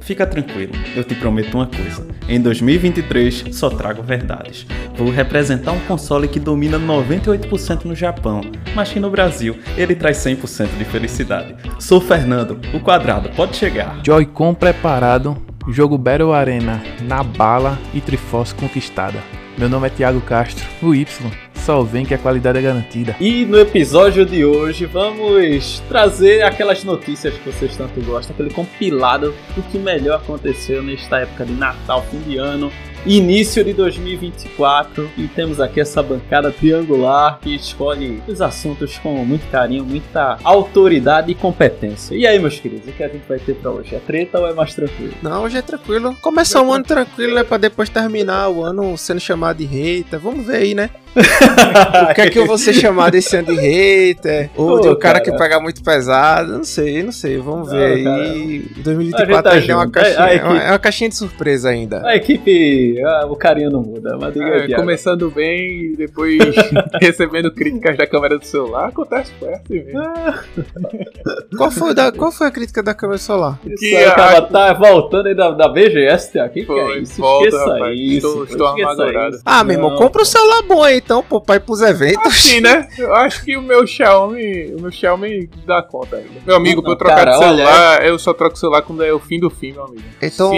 [0.00, 2.06] Fica tranquilo, eu te prometo uma coisa.
[2.28, 4.66] Em 2023 só trago verdades.
[4.96, 8.40] Vou representar um console que domina 98% no Japão,
[8.74, 11.54] mas que no Brasil ele traz 100% de felicidade.
[11.78, 14.00] Sou Fernando, o quadrado pode chegar.
[14.04, 15.36] Joy-Con preparado,
[15.68, 19.18] jogo Battle Arena na bala e Triforce conquistada.
[19.56, 21.47] Meu nome é Thiago Castro, o Y.
[21.68, 23.14] Só vem que a qualidade é garantida.
[23.20, 29.34] E no episódio de hoje vamos trazer aquelas notícias que vocês tanto gostam, aquele compilado
[29.54, 32.72] do que melhor aconteceu nesta época de Natal, fim de ano,
[33.04, 39.46] início de 2024 e temos aqui essa bancada triangular que escolhe os assuntos com muito
[39.50, 42.14] carinho, muita autoridade e competência.
[42.14, 43.94] E aí, meus queridos, o que a gente vai ter pra hoje?
[43.94, 45.12] É treta ou é mais tranquilo?
[45.22, 46.16] Não, hoje é tranquilo.
[46.22, 47.44] Começar um ano tranquilo, né?
[47.44, 50.18] Pra depois terminar o ano sendo chamado de hater.
[50.18, 50.88] Vamos ver aí, né?
[51.16, 54.50] O que é que eu vou ser chamado esse ano de hater?
[54.56, 55.20] Ou Pô, de um cara, cara.
[55.20, 56.52] que paga muito pesado?
[56.52, 57.38] Não sei, não sei.
[57.38, 58.64] Vamos ver Não, aí.
[58.78, 61.08] A 2024 gente tá ainda é uma caixinha, A- a é equipe- é uma caixinha
[61.10, 62.06] de surpresa ainda.
[62.06, 64.16] A equipe, ah, o carinho não muda,
[64.68, 66.38] É, começando bem e depois
[67.00, 70.00] recebendo críticas da câmera do celular, acontece assim mesmo.
[71.56, 73.58] Qual foi, da, qual foi a crítica da câmera solar?
[73.66, 76.52] Isso que aí, a- cara, tá voltando aí da, da BGS, Thiago.
[76.52, 77.20] Que que é isso?
[77.20, 77.98] volta, esqueça rapaz.
[77.98, 78.14] isso.
[78.28, 79.42] Estou- estou isso.
[79.44, 82.26] Ah, meu irmão, compra um celular bom aí então, pô, pra ir pros eventos.
[82.26, 82.88] Assim, né?
[82.98, 86.40] Eu acho que o meu Xiaomi, o meu Xiaomi dá conta ainda.
[86.46, 89.02] Meu amigo, pra eu trocar Cara, de olha, celular, eu só troco o celular quando
[89.02, 90.02] é o fim do fim, meu amigo.
[90.20, 90.52] Então,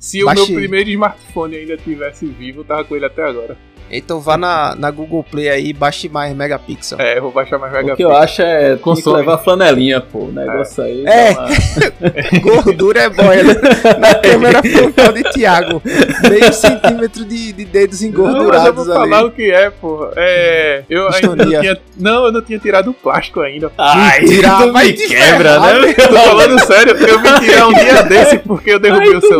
[0.00, 3.56] Se, se o meu primeiro smartphone ainda tivesse vivo, eu tava com ele até agora.
[3.92, 6.98] então vá na, na Google Play aí e baixe mais megapixel.
[7.00, 8.10] É, eu vou baixar mais O que megapixel.
[8.10, 9.16] eu acho é Consome.
[9.18, 10.20] levar flanelinha, pô.
[10.20, 11.04] O negócio aí.
[11.06, 11.32] É.
[11.32, 13.54] uma- Gordura é boia né?
[13.98, 15.82] na câmera frontal de Thiago.
[16.28, 19.26] Meio centímetro de, de dedos Não, mas eu engordurados vou falar ali.
[19.28, 20.08] o que é, pô.
[20.16, 20.82] É.
[20.88, 21.78] Eu ainda não tinha.
[21.98, 23.70] Não, eu não tinha tirado o plástico ainda.
[23.76, 25.88] Ai, tu vai me quebra, ferrar, né?
[25.98, 29.20] Eu tô falando sério, eu vim tirar um dia desse porque eu derrubei Ai, o
[29.20, 29.38] tu não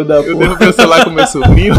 [0.00, 0.38] Eu pô.
[0.38, 1.74] derrubei o celular com meu sobrinho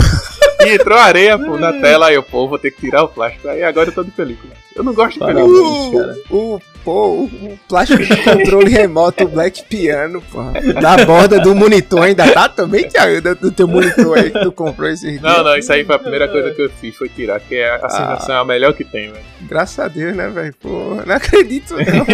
[0.65, 2.07] e entrou areia pô, na tela.
[2.07, 3.47] Aí eu, pô, vou ter que tirar o plástico.
[3.47, 4.53] Aí agora eu tô de película.
[4.75, 5.47] Eu não gosto de Parabéns.
[5.47, 6.03] película.
[6.03, 6.17] cara.
[6.29, 10.39] O, o, pô, o, plástico de controle remoto, o Black Piano, pô.
[10.79, 13.35] Da borda do monitor ainda tá também, Thiago?
[13.35, 15.43] Do, teu monitor aí que tu comprou esses Não, dias.
[15.43, 17.89] não, isso aí foi a primeira coisa que eu fiz, foi tirar, que é a
[17.89, 19.25] sensação é a melhor que tem, velho.
[19.41, 20.55] Graças a Deus, né, velho?
[20.61, 22.05] Pô, não acredito não.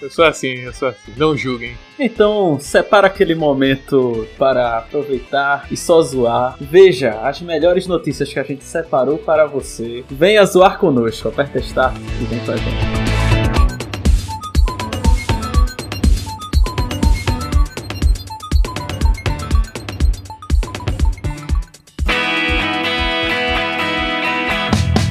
[0.00, 1.12] Eu sou assim, eu sou assim.
[1.16, 1.76] Não julguem.
[1.98, 6.56] Então, separa aquele momento para aproveitar e só zoar.
[6.60, 10.04] Veja as melhores notícias que a gente separou para você.
[10.10, 13.13] Venha zoar conosco, aperta Start e vem com a gente.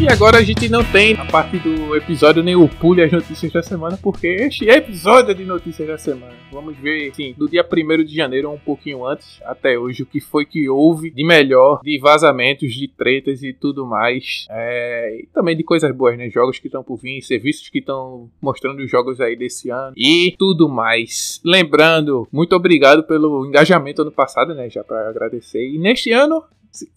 [0.03, 3.53] E agora a gente não tem a parte do episódio nem o pule as notícias
[3.53, 6.33] da semana, porque este é episódio de notícias da semana.
[6.51, 10.19] Vamos ver, sim, do dia 1 de janeiro, um pouquinho antes, até hoje, o que
[10.19, 14.45] foi que houve de melhor, de vazamentos, de tretas e tudo mais.
[14.49, 16.29] É, e também de coisas boas, né?
[16.29, 20.35] Jogos que estão por vir, serviços que estão mostrando os jogos aí desse ano e
[20.37, 21.39] tudo mais.
[21.45, 24.69] Lembrando, muito obrigado pelo engajamento ano passado, né?
[24.69, 25.65] Já para agradecer.
[25.65, 26.43] E neste ano,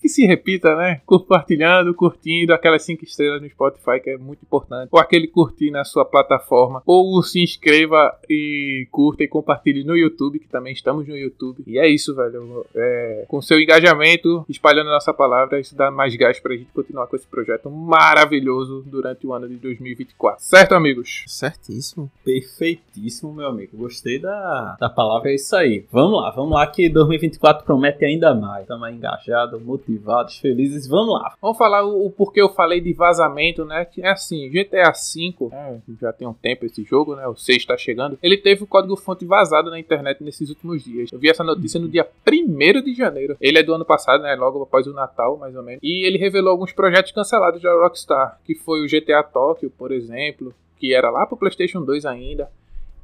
[0.01, 1.01] que se repita, né?
[1.05, 4.89] Compartilhando, curtindo, aquelas 5 estrelas no Spotify, que é muito importante.
[4.91, 6.83] Ou aquele curtir na sua plataforma.
[6.87, 11.63] Ou se inscreva e curta e compartilhe no YouTube, que também estamos no YouTube.
[11.67, 12.65] E é isso, velho.
[12.75, 17.07] É, com seu engajamento, espalhando a nossa palavra, isso dá mais gás pra gente continuar
[17.07, 20.43] com esse projeto maravilhoso durante o ano de 2024.
[20.43, 21.25] Certo, amigos?
[21.27, 22.11] Certíssimo.
[22.25, 23.77] Perfeitíssimo, meu amigo.
[23.77, 25.85] Gostei da, da palavra, é isso aí.
[25.91, 28.63] Vamos lá, vamos lá que 2024 promete ainda mais.
[28.63, 30.87] Estamos engajados, motivados, felizes.
[30.87, 31.35] Vamos lá.
[31.43, 33.85] Vamos falar o, o porquê eu falei de vazamento, né?
[33.85, 37.27] Que é assim, GTA V, né, já tem um tempo esse jogo, né?
[37.27, 38.19] O 6 está chegando.
[38.23, 41.11] Ele teve o código-fonte vazado na internet nesses últimos dias.
[41.13, 43.37] Eu vi essa notícia no dia 1 de janeiro.
[43.41, 44.35] Ele é do ano passado, né?
[44.37, 45.81] Logo após o Natal, mais ou menos.
[45.83, 50.55] E ele revelou alguns projetos cancelados da Rockstar, que foi o GTA Tóquio, por exemplo,
[50.79, 52.49] que era lá pro PlayStation 2 ainda.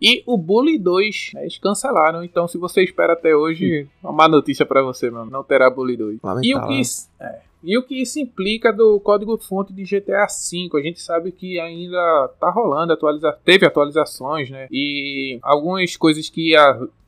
[0.02, 2.25] E o Bully 2, né, eles cancelaram.
[2.25, 5.31] Então, se você espera até hoje, uma má notícia pra você, mano.
[5.31, 6.14] Não terá Bully 2.
[6.16, 6.69] E o Lamentável.
[6.69, 10.78] que, isso- é, e o que isso implica do código-fonte de GTA V?
[10.78, 14.66] A gente sabe que ainda tá rolando, atualiza teve atualizações, né?
[14.70, 16.56] E algumas coisas que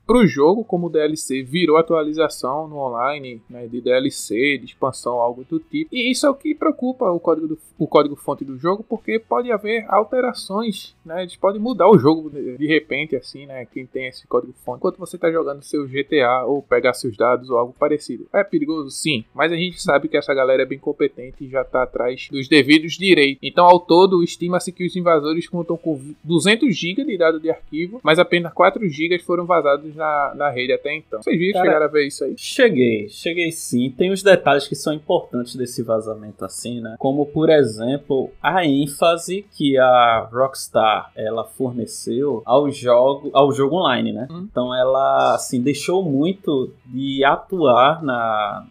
[0.05, 5.15] ia pro jogo, como o DLC virou atualização no online, né, de DLC, de expansão,
[5.15, 5.95] algo do tipo.
[5.95, 9.19] E isso é o que preocupa o código, do, o código fonte do jogo, porque
[9.19, 11.23] pode haver alterações, né?
[11.23, 13.67] Eles podem mudar o jogo de repente, assim, né?
[13.67, 14.79] Quem tem esse código fonte.
[14.79, 18.27] Enquanto você está jogando seu GTA ou pegar seus dados ou algo parecido.
[18.33, 18.91] É perigoso?
[18.91, 19.25] Sim.
[19.35, 22.49] Mas a gente sabe que essa galera é bem competente e já está atrás dos
[22.49, 23.39] devidos direitos.
[23.43, 28.01] Então, ao todo, estima-se que os invasores contam com 200 GB de dado de arquivo,
[28.03, 31.23] mas apenas 4 GB foram vazados na, na rede até então.
[31.23, 32.35] Vocês viram, Cara, chegaram a ver isso aí?
[32.37, 33.91] Cheguei, cheguei sim.
[33.91, 36.97] Tem os detalhes que são importantes desse vazamento assim, né?
[36.99, 44.13] Como, por exemplo, a ênfase que a Rockstar ela forneceu ao jogo, ao jogo online,
[44.13, 44.29] né?
[44.31, 44.47] Hum.
[44.51, 48.67] Então ela assim deixou muito de atuar na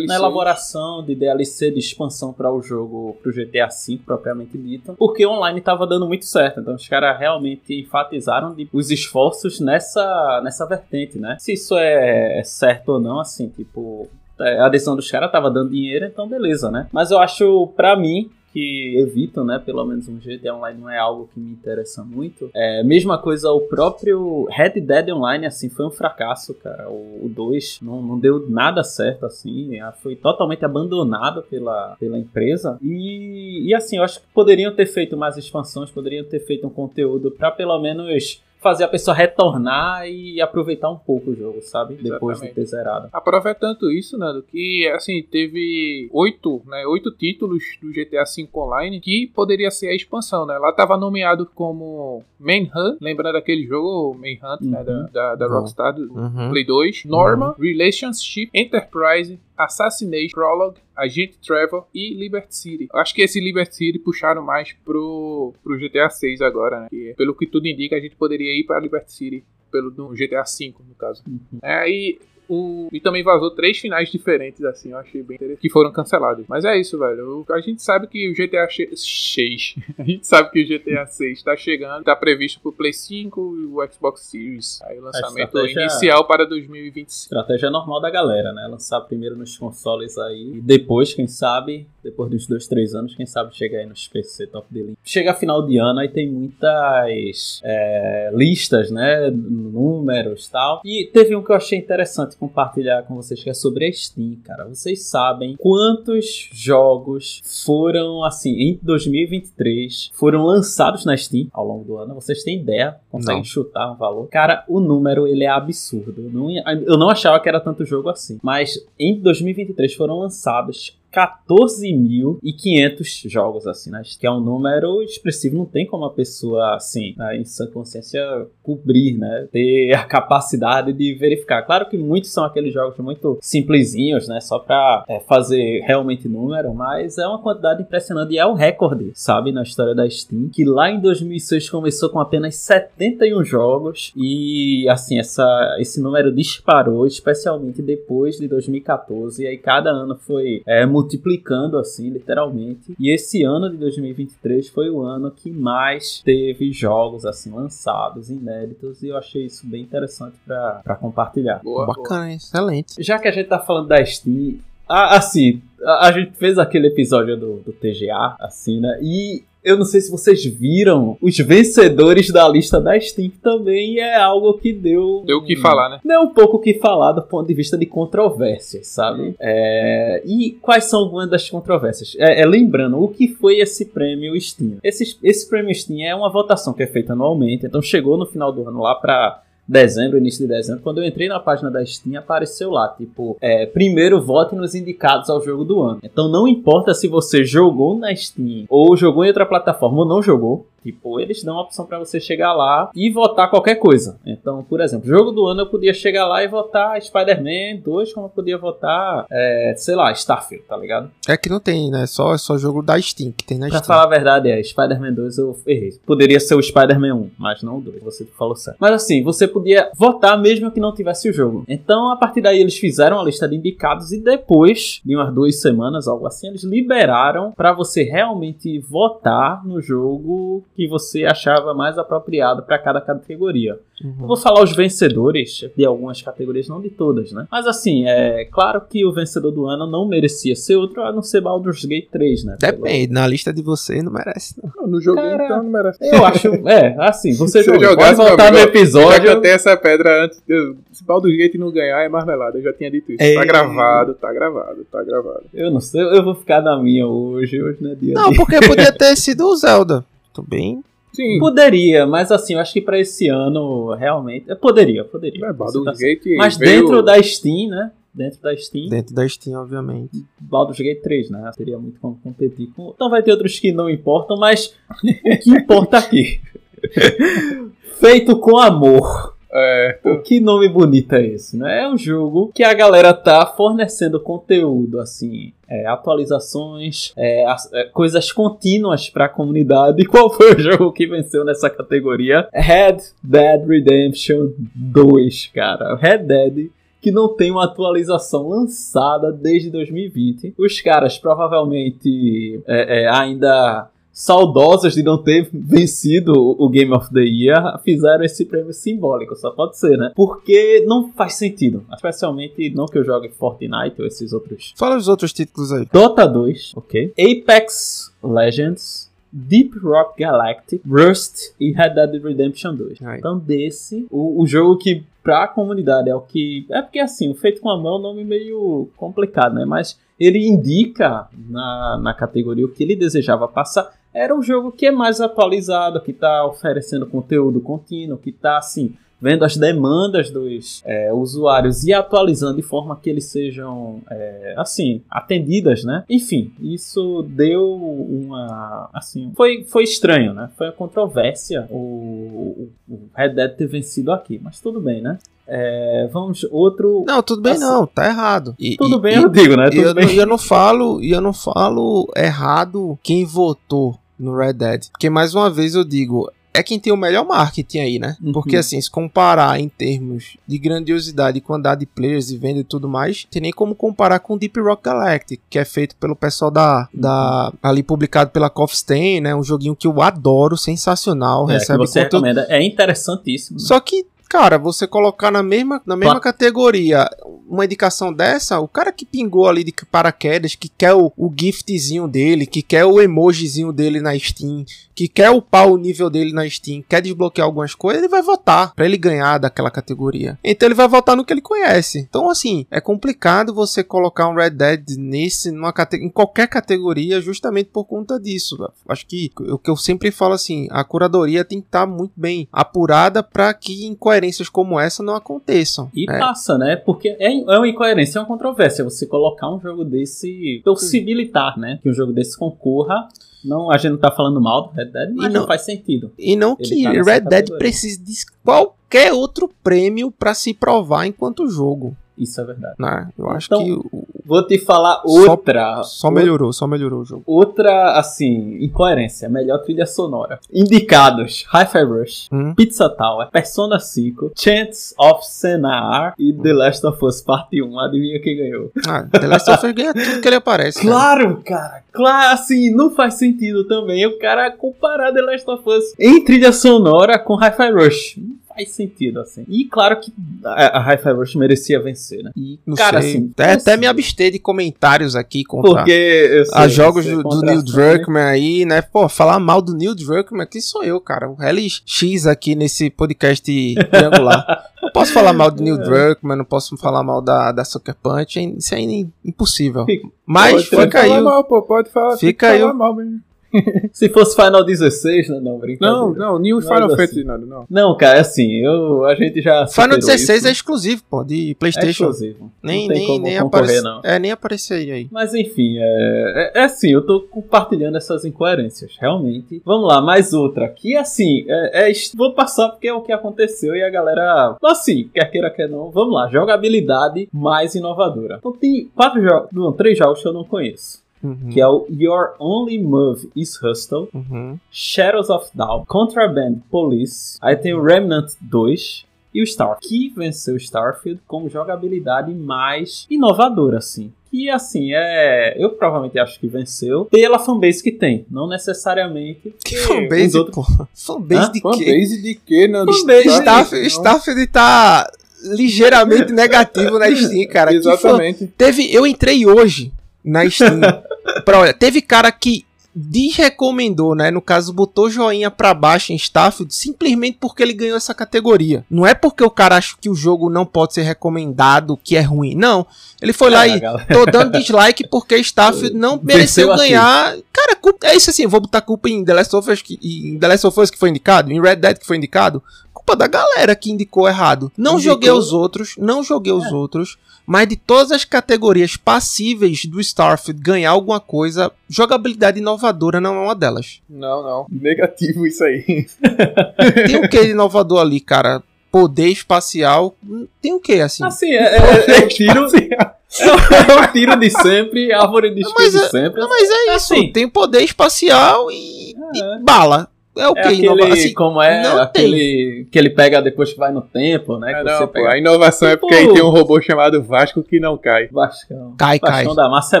[0.06, 4.94] na elaboração de DLC de expansão para o jogo, para o GTA V propriamente dito,
[4.98, 6.60] porque online estava dando muito certo.
[6.60, 11.36] Então os caras realmente enfatizaram de, os esforços nessa, nessa vertente, né?
[11.38, 14.08] Se isso é certo ou não, assim, tipo,
[14.40, 16.88] é, a decisão dos caras tava dando dinheiro, então beleza, né?
[16.92, 19.58] Mas eu acho, para mim, que evitam, né?
[19.58, 22.48] Pelo menos um GTA Online não é algo que me interessa muito.
[22.54, 26.88] É, mesma coisa, o próprio Red Dead Online, assim, foi um fracasso, cara.
[26.88, 29.72] O 2 não, não deu nada certo, assim.
[30.00, 32.78] Foi totalmente abandonado pela, pela empresa.
[32.80, 36.70] E, e, assim, eu acho que poderiam ter feito mais expansões, poderiam ter feito um
[36.70, 41.92] conteúdo para pelo menos fazer a pessoa retornar e aproveitar um pouco o jogo, sabe?
[41.92, 42.10] Exatamente.
[42.10, 43.10] Depois de ter zerado.
[43.12, 46.86] Aproveitando isso, Nando, que assim, teve oito, né?
[46.86, 50.56] Oito títulos do GTA V Online que poderia ser a expansão, né?
[50.56, 54.70] Lá tava nomeado como Manhunt, lembrando daquele jogo Manhunt, uhum.
[54.70, 54.82] né?
[54.82, 55.06] Da, uhum.
[55.12, 56.48] da, da Rockstar do uhum.
[56.50, 57.04] Play 2.
[57.04, 57.62] Norma, uhum.
[57.62, 62.88] Relationship, Enterprise, Assassination, Prologue, Agent Travel e Liberty City.
[62.92, 66.88] Acho que esse Liberty City puxaram mais pro, pro GTA 6 agora, né?
[66.90, 70.44] Que, pelo que tudo indica, a gente poderia ir para Liberty City pelo no GTA
[70.44, 71.22] 5, no caso.
[71.26, 71.58] Uhum.
[71.62, 72.18] É, e
[72.48, 76.44] o, e também vazou três finais diferentes, assim, eu achei bem interessante, que foram cancelados.
[76.48, 77.44] Mas é isso, velho.
[77.50, 79.74] A gente sabe que o GTA 6.
[79.98, 83.66] a gente sabe que o GTA 6 tá chegando, tá previsto pro Play 5 e
[83.66, 84.80] o Xbox Series.
[84.82, 87.24] Aí o lançamento inicial para 2025.
[87.24, 88.66] Estratégia normal da galera, né?
[88.70, 93.26] Lançar primeiro nos consoles aí e depois, quem sabe, depois dos dois, três anos, quem
[93.26, 94.96] sabe chegar aí nos PC top de linha.
[95.02, 99.30] Chega final de ano aí tem muitas é, listas, né?
[99.30, 100.82] Números e tal.
[100.84, 104.36] E teve um que eu achei interessante compartilhar com vocês que é sobre a Steam,
[104.44, 104.64] cara.
[104.64, 111.96] Vocês sabem quantos jogos foram, assim, em 2023, foram lançados na Steam ao longo do
[111.96, 112.14] ano?
[112.14, 112.96] Vocês têm ideia?
[113.10, 113.44] Conseguem não.
[113.44, 114.28] chutar um valor?
[114.28, 116.14] Cara, o número, ele é absurdo.
[116.22, 116.50] Eu não,
[116.86, 118.38] eu não achava que era tanto jogo assim.
[118.42, 124.02] Mas em 2023 foram lançados 14.500 jogos, assim, né?
[124.18, 128.20] Que é um número expressivo, não tem como a pessoa, assim, né, em sua consciência,
[128.62, 129.48] cobrir, né?
[129.52, 131.62] Ter a capacidade de verificar.
[131.62, 134.40] Claro que muitos são aqueles jogos muito simplesinhos, né?
[134.40, 139.12] Só pra é, fazer realmente número, mas é uma quantidade impressionante e é o recorde,
[139.14, 139.52] sabe?
[139.52, 145.18] Na história da Steam, que lá em 2006 começou com apenas 71 jogos e, assim,
[145.18, 151.78] essa, esse número disparou, especialmente depois de 2014, e aí cada ano foi é, multiplicando
[151.78, 152.94] assim, literalmente.
[152.98, 159.02] E esse ano de 2023 foi o ano que mais teve jogos assim lançados, inéditos,
[159.02, 161.60] e eu achei isso bem interessante para compartilhar.
[161.62, 162.32] Boa, Bacana, boa.
[162.34, 162.94] excelente.
[162.98, 167.36] Já que a gente tá falando da Steam, assim, a, a, gente fez aquele episódio
[167.36, 168.98] do, do TGA, assim, né?
[169.02, 174.16] E eu não sei se vocês viram os vencedores da lista da Steam também é
[174.16, 175.22] algo que deu.
[175.26, 176.00] Deu o que falar, né?
[176.04, 179.34] Deu um pouco o que falar do ponto de vista de controvérsias, sabe?
[179.40, 182.14] É, e quais são algumas das controvérsias?
[182.18, 184.76] É, é, lembrando, o que foi esse prêmio Steam?
[184.84, 188.52] Esse, esse prêmio Steam é uma votação que é feita anualmente, então chegou no final
[188.52, 192.18] do ano lá para dezembro, início de dezembro, quando eu entrei na página da Steam,
[192.18, 196.00] apareceu lá, tipo, é, primeiro vote nos indicados ao jogo do ano.
[196.02, 200.22] Então não importa se você jogou na Steam ou jogou em outra plataforma ou não
[200.22, 204.18] jogou, Tipo, eles dão a opção para você chegar lá e votar qualquer coisa.
[204.26, 208.26] Então, por exemplo, jogo do ano eu podia chegar lá e votar Spider-Man 2, como
[208.26, 211.10] eu podia votar, é, sei lá, Starfield, tá ligado?
[211.26, 212.06] É que não tem, né?
[212.06, 213.86] Só, só jogo da Steam, que tem na pra Steam.
[213.86, 215.98] Pra falar a verdade, é, Spider-Man 2 eu errei.
[216.04, 218.76] Poderia ser o Spider-Man 1, mas não o 2, você falou certo.
[218.78, 221.64] Mas assim, você podia votar mesmo que não tivesse o jogo.
[221.66, 225.60] Então, a partir daí, eles fizeram a lista de indicados e depois de umas duas
[225.60, 231.96] semanas, algo assim, eles liberaram para você realmente votar no jogo que você achava mais
[231.98, 233.78] apropriado para cada categoria.
[234.02, 234.26] Eu Uhum.
[234.26, 237.46] vou falar os vencedores de algumas categorias, não de todas, né?
[237.50, 241.22] Mas assim, é claro que o vencedor do ano não merecia ser outro a não
[241.22, 242.56] ser Baldur's Gate 3, né?
[242.60, 244.72] Pelo- Depende, na lista de vocês não merece, não.
[244.76, 245.98] Não, no jogo Cara, então não merece.
[246.02, 248.80] Eu acho, é, assim, você Se eu jogou, jogasse, pode voltar no meu amigo, Já
[248.80, 249.34] episódio.
[249.34, 250.42] cantei essa pedra antes.
[250.46, 252.58] de- Se Baldur's Gate não ganhar, é marmelada.
[252.58, 253.22] Eu já tinha dito isso.
[253.22, 253.34] É.
[253.34, 255.42] Tá gravado, tá gravado, tá gravado.
[255.54, 258.36] Eu não sei, eu vou ficar na minha hoje, hoje não é dia Não, de-
[258.36, 260.04] porque podia ter sido o Zelda.
[260.34, 260.82] Tô bem.
[261.14, 261.38] Sim.
[261.38, 265.46] Poderia, mas assim, eu acho que pra esse ano, realmente, poderia, poderia.
[265.46, 267.92] É, Baldur's Você tá- Gate Mas veio- dentro da Steam, né?
[268.12, 270.24] Dentro da Steam, Dentro da Steam, obviamente.
[270.40, 271.50] Baldur's Gate 3, né?
[271.56, 272.92] Teria muito como competir com.
[272.94, 276.40] Então vai ter outros que não importam, mas o que importa aqui?
[278.00, 279.33] Feito com amor.
[279.54, 281.84] É, O que nome bonito é esse, né?
[281.84, 287.84] É um jogo que a galera tá fornecendo conteúdo, assim, é, atualizações, é, as- é,
[287.84, 290.02] coisas contínuas pra comunidade.
[290.02, 292.48] E qual foi o jogo que venceu nessa categoria?
[292.52, 295.94] Red Dead Redemption 2, cara.
[295.96, 296.70] Red Dead
[297.00, 300.54] que não tem uma atualização lançada desde 2020.
[300.58, 307.12] Os caras provavelmente é, é, ainda saudosos de não ter vencido o o Game of
[307.12, 310.12] the Year fizeram esse prêmio simbólico, só pode ser, né?
[310.14, 314.72] Porque não faz sentido, especialmente não que eu jogue Fortnite ou esses outros.
[314.76, 315.86] Fala os outros títulos aí.
[315.92, 317.12] Dota 2, ok?
[317.18, 322.98] Apex Legends, Deep Rock Galactic, Rust e Red Dead Redemption 2.
[323.02, 323.18] Ai.
[323.18, 326.66] Então desse, o, o jogo que pra comunidade é o que...
[326.70, 329.64] É porque assim, o Feito com a Mão é um nome meio complicado, né?
[329.64, 333.92] Mas ele indica na, na categoria o que ele desejava passar.
[334.12, 338.94] Era um jogo que é mais atualizado, que tá oferecendo conteúdo contínuo, que tá assim...
[339.22, 345.00] Vendo as demandas dos é, usuários e atualizando de forma que eles sejam é, assim,
[345.08, 346.04] atendidas, né?
[346.10, 348.90] Enfim, isso deu uma.
[348.92, 350.50] Assim, foi, foi estranho, né?
[350.58, 355.16] Foi uma controvérsia o, o Red Dead ter vencido aqui, mas tudo bem, né?
[355.46, 357.04] É, vamos, outro.
[357.06, 358.54] Não, tudo bem Assim, não, tá errado.
[358.58, 359.68] E- tudo e- bem, e- eu digo, né?
[359.72, 360.06] E eu, bem.
[360.06, 364.86] não- eu não falo, e eu não falo errado quem votou no Red Dead.
[364.90, 368.16] Porque mais uma vez eu digo, é quem tem o melhor marketing aí, né?
[368.22, 368.30] Uhum.
[368.32, 372.88] Porque assim, se comparar em termos de grandiosidade, quantidade de players e venda e tudo
[372.88, 376.88] mais, tem nem como comparar com Deep Rock Galactic, que é feito pelo pessoal da,
[376.94, 379.34] da ali publicado pela Coffee Stain, né?
[379.34, 382.46] Um joguinho que eu adoro, sensacional, É, recebe você conteúdo recomenda.
[382.48, 383.58] É interessantíssimo.
[383.58, 383.66] né?
[383.66, 387.08] só que, cara, você colocar na mesma, na mesma Pla- categoria
[387.48, 392.08] uma indicação dessa, o cara que pingou ali de paraquedas, que quer o, o giftzinho
[392.08, 394.64] dele, que quer o emojizinho dele na Steam,
[394.94, 398.74] que quer upar o nível dele na Steam, quer desbloquear algumas coisas, ele vai votar
[398.74, 400.38] pra ele ganhar daquela categoria.
[400.42, 401.98] Então ele vai votar no que ele conhece.
[401.98, 407.70] Então, assim, é complicado você colocar um Red Dead nesse, numa em qualquer categoria, justamente
[407.70, 408.56] por conta disso.
[408.88, 412.48] Acho que o que eu sempre falo assim, a curadoria tem que estar muito bem
[412.52, 413.86] apurada para que
[414.24, 415.90] incoerências como essa não aconteçam.
[415.94, 416.18] E É.
[416.18, 416.76] passa, né?
[416.76, 421.78] Porque é, é uma incoerência, é uma controvérsia você colocar um jogo desse, possibilitar, né?
[421.82, 423.08] Que um jogo desse concorra.
[423.44, 426.10] Não, a gente não tá falando mal do Red Dead, mas não- não, faz sentido.
[426.18, 427.58] E não Ele que tá Red Dead categoria.
[427.58, 428.12] precise de
[428.42, 431.94] qualquer outro prêmio para se provar enquanto jogo.
[432.16, 432.74] Isso é verdade.
[432.78, 433.08] Né?
[433.18, 435.82] Eu acho Então, que o- Vou te falar Só- outra.
[435.84, 437.22] só melhorou, só melhorou o jogo.
[437.26, 439.28] Outra, assim, incoerência.
[439.28, 440.38] Melhor trilha sonora.
[440.52, 442.54] Indicados: Hi-Fi Rush, Hum.
[442.54, 447.78] Pizza Tower, Persona 5, Chants of Senar e The Last of Us Parte 1.
[447.80, 448.72] Adivinha quem ganhou?
[448.88, 450.78] Ah, The Last of Us ganha tudo que ele aparece.
[450.80, 450.90] cara.
[450.90, 451.84] Claro, cara.
[451.92, 456.52] Claro, assim, não faz sentido também o cara comparar The Last of Us em trilha
[456.52, 458.16] sonora com Hi-Fi Rush.
[458.18, 459.44] Não faz sentido, assim.
[459.48, 460.12] E claro que
[460.44, 462.30] a, a Hi-Fi Rush merecia vencer, né?
[462.36, 463.10] E, Não cara, sei.
[463.16, 463.30] assim.
[463.32, 467.40] até, até assim, me abster de comentários aqui contra Porque sei, a jogos do, do
[467.42, 467.62] Neil.
[467.62, 468.80] Druckmann aí, né?
[468.82, 471.28] Pô, falar mal do Neil Druckmann, que sou eu, cara.
[471.28, 473.42] O LX aqui nesse podcast
[473.90, 474.64] triangular.
[474.82, 478.38] não posso falar mal do Neil Druckmann, não posso falar mal da, da Sucker Punch,
[478.58, 478.80] isso é
[479.24, 479.84] impossível.
[479.84, 481.08] Fica- Mas pode, pode fica aí.
[481.08, 481.62] falar mal, pô.
[481.62, 482.14] Pode falar.
[482.14, 483.20] que Fica aí falar mal mesmo.
[483.92, 485.40] Se fosse Final 16, né?
[485.40, 486.00] Não, brincadeira.
[486.00, 487.64] Não, não, nenhum Mas Final assim- Fantasy nada, não.
[487.70, 489.66] Não, cara, assim, eu, a gente já.
[489.66, 490.48] Final superou 16 isso.
[490.48, 492.04] é exclusivo, pô, de É PlayStation.
[492.04, 492.50] exclusivo.
[492.62, 493.82] nem não tem nem, como nem aparece.
[493.82, 494.00] não.
[494.04, 495.08] É, nem aparecer aí.
[495.10, 499.62] Mas enfim, é, é, é assim, eu tô compartilhando essas incoerências, realmente.
[499.64, 500.68] Vamos lá, mais outra.
[500.68, 505.08] Que assim, é, é vou passar porque é o que aconteceu e a galera, assim,
[505.14, 505.90] quer queira, quer não.
[505.90, 508.36] Vamos lá, jogabilidade mais inovadora.
[508.38, 511.03] Então tem quatro jogos, não, três jogos que eu não conheço.
[511.24, 514.58] Uhum, Que é o Your Only Move is Hustle, uhum.
[514.70, 520.54] Shadows of Doubt, Contraband Police, aí tem o Remnant 2 e o Star, que venceu
[520.54, 524.12] o Starfield como jogabilidade mais inovadora, assim.
[524.32, 525.54] E assim, é.
[525.56, 528.26] Eu provavelmente acho que venceu pela fanbase que tem.
[528.30, 529.54] Não necessariamente.
[529.64, 530.88] Que fanbase, os outros- porra.
[530.94, 531.52] Fanbase Hã?
[531.52, 531.62] de quê?
[531.62, 532.68] Fanbase de quê?
[532.68, 533.82] Não, Fanbase, Staff, não.
[533.82, 535.10] Starfield tá
[535.42, 537.70] ligeiramente negativo na Steam, cara.
[537.72, 538.46] Que fan- Exatamente.
[538.58, 539.92] Teve, eu entrei hoje
[540.24, 540.80] na Steam.
[541.44, 542.64] pra, olha, teve cara que
[542.96, 544.30] desrecomendou, né?
[544.30, 548.84] No caso, botou joinha pra baixo em Starfield simplesmente porque ele ganhou essa categoria.
[548.88, 552.20] Não é porque o cara acha que o jogo não pode ser recomendado, que é
[552.20, 552.54] ruim.
[552.54, 552.86] Não.
[553.20, 554.06] Ele foi lá Ah, e galera.
[554.14, 557.36] tô dando dislike porque Starfield não mereceu ganhar.
[557.52, 560.46] Cara, é isso assim, vou botar culpa em The Last of Us que, em The
[560.48, 562.62] Last of Us que foi indicado, em Red Dead que foi indicado.
[562.92, 564.70] Culpa da galera que indicou errado.
[564.78, 569.84] Não Indicou- joguei os outros, não joguei os outros, mas de todas as categorias passíveis
[569.84, 574.00] do Starfield ganhar alguma coisa, jogabilidade inovadora não é uma delas.
[574.08, 574.66] Não, não.
[574.70, 575.84] Negativo isso aí.
[577.06, 578.62] Tem o que de inovador ali, cara?
[578.90, 580.14] Poder espacial,
[580.62, 581.24] tem o que assim?
[581.24, 585.98] Assim, é, é, é, o tiro, é o tiro de sempre, árvore de Mas é-
[585.98, 586.40] de sempre.
[586.46, 587.32] Mas é isso, assim.
[587.32, 589.56] tem poder espacial e, É.
[589.56, 590.08] e bala.
[590.36, 593.72] É o É que aquele, inova- assim, como é, não aquele que ele pega depois
[593.72, 594.72] que vai no tempo, né?
[594.72, 597.62] É, que não, pega a inovação é porque aí Tipo- tem um robô chamado Vasco
[597.62, 598.28] que não cai.
[598.32, 598.94] Vascão.
[598.98, 599.44] Cai, cai.
[599.44, 600.00] Vascão da massa é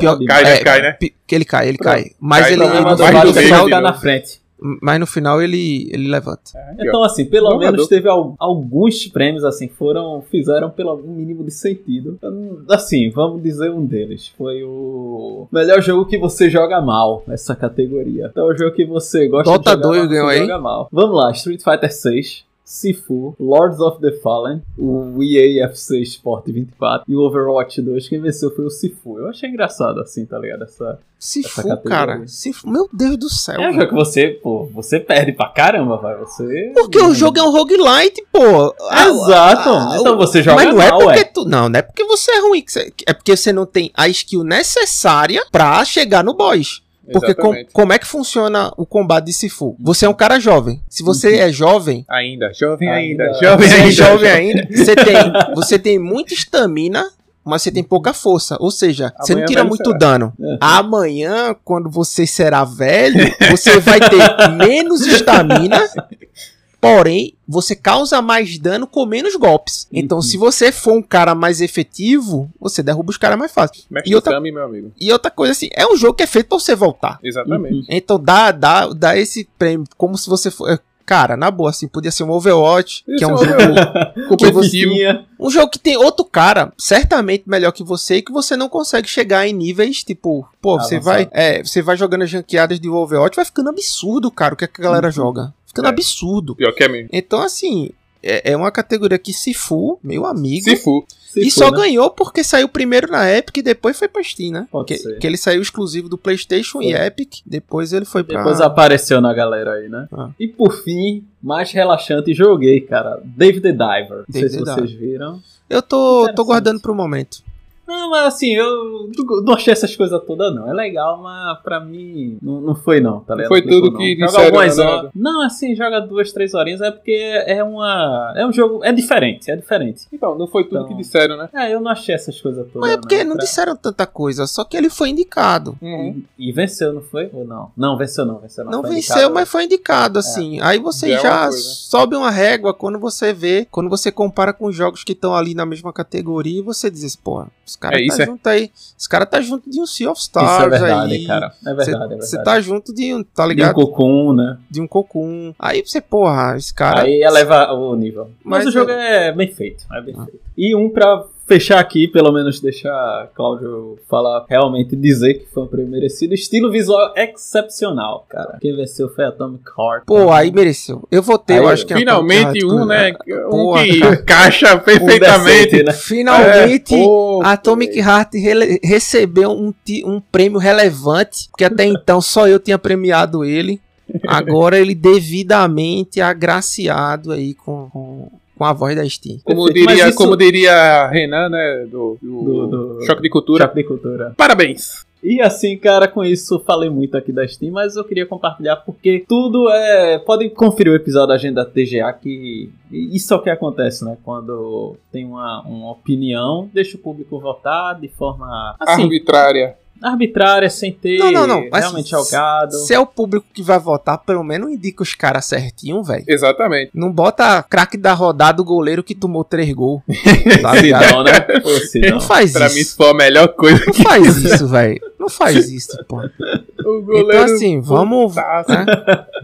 [0.00, 0.18] Pior-.
[0.26, 0.54] Cai, né?
[0.56, 0.96] É, Cai, né?
[1.26, 1.94] Que ele cai, ele Pronto.
[1.94, 2.04] cai.
[2.20, 2.62] Mas Cai, ele.
[2.62, 4.43] O problema no do Vasco final- Vasco é verde, ficar na frente.
[4.80, 6.52] Mas no final ele, ele levanta.
[6.54, 6.74] Ó.
[6.82, 7.72] Então, assim, pelo Inovador.
[7.72, 12.14] menos teve al- alguns prêmios, assim, foram, fizeram pelo mínimo de sentido.
[12.18, 14.28] Então, Assim, vamos dizer um deles.
[14.38, 18.28] Foi o melhor jogo que você joga mal nessa categoria.
[18.30, 20.88] Então, o jogo que você gosta Dota de jogar 2 mas ganhou joga mal.
[20.90, 22.44] Vamos lá, Street Fighter 6.
[22.64, 28.08] Sifu, Lords of the Fallen, o EA FC Sport 24 e o Overwatch 2.
[28.08, 29.18] Quem venceu foi o Sifu.
[29.18, 30.64] Eu achei engraçado assim, tá ligado?
[30.64, 30.98] Essa...
[31.18, 32.22] Se Essa cara.
[32.26, 33.58] For, meu Deus do céu.
[33.58, 36.18] É jogo que você, pô, você perde pra caramba, vai.
[36.18, 36.70] Você.
[36.74, 38.74] Porque o jogo é um roguelite, pô.
[38.92, 39.70] Exato.
[39.70, 41.24] ah, então você joga Mas não é mal, porque ué.
[41.24, 41.46] tu.
[41.46, 42.62] Não, não é porque você é ruim.
[43.06, 46.83] É porque você não tem a skill necessária pra chegar no boss.
[47.12, 49.76] Porque com- como é que funciona o combate de Sifu?
[49.80, 50.82] Você é um cara jovem.
[50.88, 51.34] Se você Uhum.
[51.42, 53.24] é jovem, Ainda, jovem ainda.
[53.24, 53.38] Ainda.
[53.42, 53.92] Jovem você é ainda.
[53.92, 55.14] jovem ainda, você tem,
[55.54, 57.10] você tem muita estamina,
[57.44, 58.56] mas você tem pouca força.
[58.58, 59.98] Ou seja, você não Amanhã tira muito será.
[59.98, 60.32] dano.
[60.40, 60.56] É.
[60.60, 65.78] Amanhã, quando você será velho, você vai ter menos estamina.
[66.84, 69.86] Porém, você causa mais dano com menos golpes.
[69.92, 73.82] Então, se você for um cara mais efetivo, você derruba os caras mais fácil.
[73.90, 74.92] Mestre E outra- Kami, meu amigo.
[75.00, 77.18] E outra coisa assim, é um jogo que é feito pra você voltar.
[77.22, 77.86] Exatamente.
[77.88, 80.80] Então dá, dá, dá esse prêmio como se você for.
[81.06, 84.28] Cara, na boa, assim, podia ser um Overwatch, Podia que é um jogo.
[84.28, 84.94] Competitivo.
[85.38, 89.06] Um jogo que tem outro cara, certamente melhor que você, e que você não consegue
[89.06, 91.04] chegar em níveis, tipo, pô, você Avançado.
[91.04, 91.28] vai.
[91.32, 94.66] É, você vai jogando as ranqueadas de Overwatch, vai ficando absurdo, cara, o que, é
[94.66, 95.12] que a galera Uhum.
[95.12, 95.52] joga.
[95.74, 95.90] Ficando É.
[95.90, 96.54] absurdo.
[96.54, 97.08] Pior que é mesmo.
[97.12, 97.90] Então, assim,
[98.22, 100.64] é, é uma categoria que se for, meu amigo.
[100.64, 101.04] Sifu.
[101.28, 101.78] Se e for, só né?
[101.78, 104.68] ganhou porque saiu primeiro na Epic e depois foi pra Steam, né?
[104.70, 105.18] Pode que, ser.
[105.18, 106.92] que ele saiu exclusivo do PlayStation e.
[106.94, 108.38] Epic, depois ele foi pra.
[108.38, 110.06] Depois apareceu na galera aí, né?
[110.12, 110.30] Ah.
[110.38, 113.20] E por fim, mais relaxante, joguei, cara.
[113.24, 114.18] Dave the Diver.
[114.18, 115.42] Não sei Dave se vocês viram.
[115.68, 117.42] Eu tô, tô guardando pro momento.
[117.86, 120.68] Não, mas assim, eu não- não achei essas coisas todas, não.
[120.68, 123.48] É legal, mas pra mim não, não foi, não, tá ligado?
[123.48, 123.98] foi Clicou, tudo não.
[124.00, 125.10] que Joga disseram, algumas né, horas.
[125.14, 127.12] Não, assim, joga duas, três horinhas é porque
[127.46, 128.32] é uma.
[128.36, 128.82] É um jogo.
[128.84, 130.06] É diferente, é diferente.
[130.12, 131.48] Então, não foi tudo Então- que disseram, né?
[131.54, 132.80] É, eu não achei essas coisas todas.
[132.80, 135.76] Mas é porque não pra- disseram tanta coisa, só que ele foi indicado.
[135.82, 136.22] Uhum.
[136.38, 137.28] E, e venceu, não foi?
[137.32, 137.70] Ou não?
[137.76, 138.72] Não, venceu não, venceu não.
[138.72, 139.34] Não Foi venceu, indicado.
[139.34, 140.60] mas foi indicado, assim.
[140.60, 144.66] Aí você Já é uma sobe uma régua quando você vê, quando você compara com
[144.66, 147.44] os jogos que estão ali na mesma categoria e você diz, assim, pô,
[147.74, 148.26] os caras É isso, tá é.
[148.26, 148.70] junto aí.
[148.98, 151.26] Os caras tá junto de um Sea of Isso Stars é verdade, aí.
[151.26, 151.52] cara.
[151.66, 152.26] É verdade, é verdade.
[152.26, 153.74] Você tá junto de um, tá De um ligado?
[153.74, 154.58] cocum, né?
[154.70, 155.52] De um cocum.
[155.58, 157.02] Aí você, porra, esse cara.
[157.02, 158.30] Aí eleva o nível.
[158.44, 159.84] Mas, Mas o jogo é- é bem feito.
[159.92, 160.24] É bem Ah.
[160.24, 160.40] feito.
[160.56, 165.66] E um pra fechar aqui, pelo menos deixar Cláudio falar, realmente dizer que foi um
[165.66, 166.32] prêmio merecido.
[166.34, 168.58] Estilo visual excepcional, cara.
[168.60, 170.04] Quem venceu foi Atomic Heart.
[170.06, 171.06] Pô, aí mereceu.
[171.10, 172.88] Eu votei, eu Aí, acho que é Finalmente Atomic um, Heart,
[173.26, 173.36] né?
[173.46, 175.64] Um Porra, que encaixa Um perfeitamente.
[175.70, 175.92] decente, né?
[175.92, 176.94] Finalmente.
[176.94, 182.48] É, pô, Atomic Heart rele- recebeu um, ti- um prêmio relevante, porque até então só
[182.48, 183.80] eu tinha premiado ele.
[184.26, 189.38] Agora ele devidamente agraciado aí com, com, com a voz da Steam.
[189.44, 191.86] Como diria, isso- como diria Renan, né?
[191.90, 192.66] Do, do, Do-
[192.98, 193.64] do- Choque de Cultura.
[193.64, 194.32] Choque de cultura.
[194.36, 195.04] Parabéns!
[195.26, 199.24] E assim, cara, com isso falei muito aqui da Steam, mas eu queria compartilhar porque
[199.26, 200.18] tudo é.
[200.18, 204.18] Podem conferir o episódio da Agenda TGA, que isso é o que acontece, né?
[204.22, 208.76] Quando tem uma, uma opinião, deixa o público votar de forma.
[208.78, 209.76] Assim, Arbitrária.
[210.02, 212.72] Arbitrária, sem ter Não, não, não, realmente se- jogado.
[212.72, 216.24] Se é o público que vai votar, pelo menos indica os caras certinho, velho.
[216.28, 216.90] Exatamente.
[216.94, 220.02] Não bota craque da rodada o goleiro que tomou três gols.
[220.62, 221.10] Tá ligado?
[221.12, 221.40] não, né?
[221.40, 221.68] Pô,
[222.02, 222.10] não.
[222.12, 222.74] Não faz Pra isso.
[222.74, 223.82] mim, isso foi a melhor coisa.
[223.86, 225.00] Não faz isso, velho.
[225.18, 226.18] Não faz isso, pô.
[226.18, 228.34] O Então, assim, vamos.
[228.36, 228.44] né?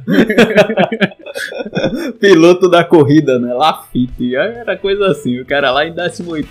[2.20, 3.54] Piloto da corrida, né?
[3.54, 4.34] Lafite.
[4.34, 6.48] Era coisa assim, o cara lá em 18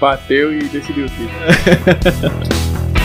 [0.00, 1.32] Bateu e decidiu o título.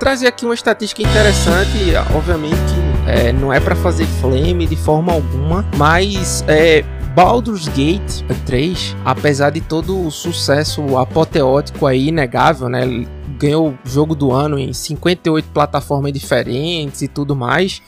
[0.00, 2.56] Trazer aqui uma estatística interessante, obviamente,
[3.06, 6.82] é, não é pra fazer flame de forma alguma, mas é,
[7.14, 13.06] Baldur's Gate 3, apesar de todo o sucesso apoteótico aí, inegável, né?
[13.38, 17.82] Ganhou o jogo do ano em 58 plataformas diferentes e tudo mais.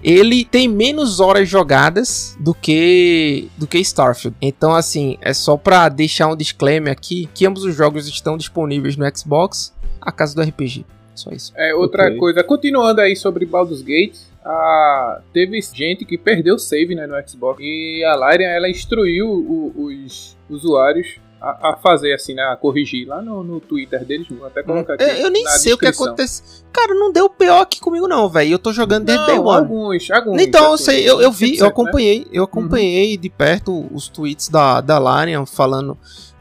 [0.00, 4.36] Ele tem menos horas jogadas do que do que Starfield.
[4.40, 8.96] Então, assim, é só pra deixar um disclaimer aqui que ambos os jogos estão disponíveis
[8.96, 10.86] no Xbox, a casa do RPG.
[11.18, 11.52] Só isso.
[11.56, 12.16] É, outra Ok.
[12.16, 15.20] coisa, continuando aí sobre Baldur's Gate, a...
[15.32, 20.36] teve gente que perdeu save né, no Xbox e a Larian ela instruiu o- os
[20.48, 24.60] usuários a, a fazer assim, né, a corrigir lá no, no Twitter deles, vou até
[24.62, 25.04] colocar aqui.
[25.04, 26.06] Eu, eu nem na sei o que descrição.
[26.08, 26.64] acontece.
[26.72, 28.52] Cara, não deu pior aqui comigo, não, velho.
[28.52, 29.58] Eu tô jogando desde Day Não, One.
[29.58, 30.42] alguns, alguns.
[30.42, 31.68] Então, eu assim, sei, eu, eu vi, 100%, eu né?
[31.68, 35.96] acompanhei, eu acompanhei de perto os tweets da, da Larian falando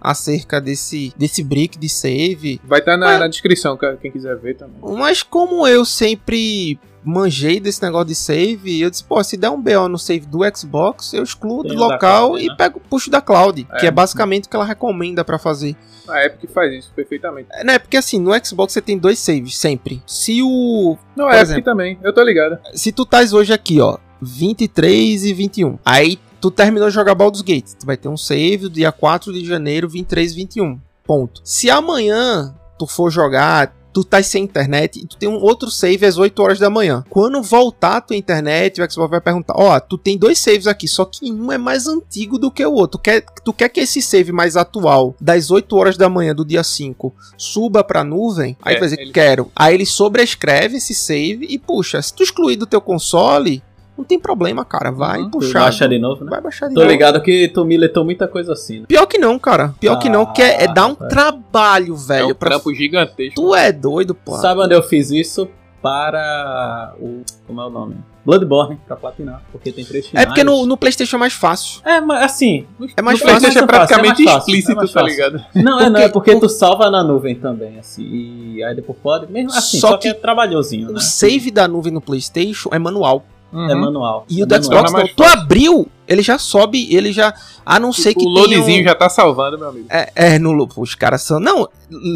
[0.10, 2.60] acerca desse, desse brick de save.
[2.64, 4.76] Vai estar na, Mas- na descrição, quem quiser ver também.
[4.98, 9.62] Mas como eu sempre manjei desse negócio de save, eu disse, pô, se der um
[9.62, 12.56] BO no save do Xbox, eu excluo Tem do local cloud, e né?
[12.58, 13.78] pego puxo da cloud, É.
[13.80, 15.76] que é basicamente o que ela recomenda pra fazer.
[16.10, 17.48] A Epic faz isso perfeitamente.
[17.52, 17.80] É, né?
[17.80, 20.02] Porque assim, no Xbox você tem dois saves sempre.
[20.06, 21.64] Se o Não, a Epic exemplo.
[21.64, 22.58] também, eu tô ligado.
[22.74, 25.78] se tu estás hoje aqui, ó, 23 e 21.
[25.86, 29.32] Aí tu terminou de jogar Baldur's Gate, tu vai ter um save do dia 4
[29.34, 30.80] de janeiro, 23 e 21.
[31.06, 31.42] Ponto.
[31.44, 36.06] Se amanhã tu for jogar, tu tá sem internet e tu tem um outro save
[36.06, 37.04] às 8 horas da manhã.
[37.10, 40.88] Quando voltar a tua internet, o Xbox vai perguntar: Ó, tu tem dois saves aqui,
[40.88, 43.00] só que um é mais antigo do que o outro.
[43.00, 46.46] Tu quer, tu quer que esse save mais atual, das 8 horas da manhã do
[46.46, 48.56] dia 5, suba pra nuvem?
[48.62, 49.52] Aí É, tu vai dizer: ele- Quero.
[49.56, 52.02] Aí ele sobrescreve esse save e puxa.
[52.02, 53.64] Se tu excluir do teu console,
[53.98, 54.92] não tem problema, cara.
[54.92, 55.30] Vai Uhum.
[55.32, 55.62] puxar.
[55.62, 56.30] Baixa de novo, né?
[56.30, 56.92] Vai baixar de Tô novo.
[56.92, 58.86] ligado que tu militou muita coisa assim, né?
[58.88, 59.74] Pior que não, cara.
[59.80, 62.28] Pior que não, que é, é dar um Ah, trabalho, É velho.
[62.30, 62.50] um pra...
[62.52, 63.36] trampo gigantesco.
[63.36, 64.36] Tu é doido, pô.
[64.38, 65.48] Sabe onde eu fiz isso?
[65.82, 67.22] Para o.
[67.46, 67.96] Como é o nome?
[68.26, 69.42] Bloodborne, pra platinar.
[69.54, 70.26] Porque tem três É finais.
[70.28, 71.82] porque no, no PlayStation é mais fácil.
[71.86, 72.66] É, mas assim.
[72.98, 73.40] É mais no fácil.
[73.40, 75.16] PlayStation é mais praticamente fácil, é mais explícito, mais tá fácil.
[75.16, 75.46] ligado?
[75.56, 78.04] Não, é, não, Porque- é porque tu salva na nuvem também, assim.
[78.04, 79.32] E aí depois pode.
[79.32, 80.94] Mesmo assim, Só só, que, que é trabalhosinho, né?
[80.96, 83.24] O save da nuvem no PlayStation é manual.
[83.54, 84.26] É manual.
[84.30, 84.88] E é o do manual.
[84.88, 85.08] Xbox não.
[85.16, 87.34] Tu abriu, ele já sobe, ele já.
[87.66, 89.86] A não ser que o tenha um- loadzinho já tá salvando, meu amigo.
[89.90, 90.68] É, é, no.
[90.78, 91.40] Os caras são.
[91.40, 91.68] Não,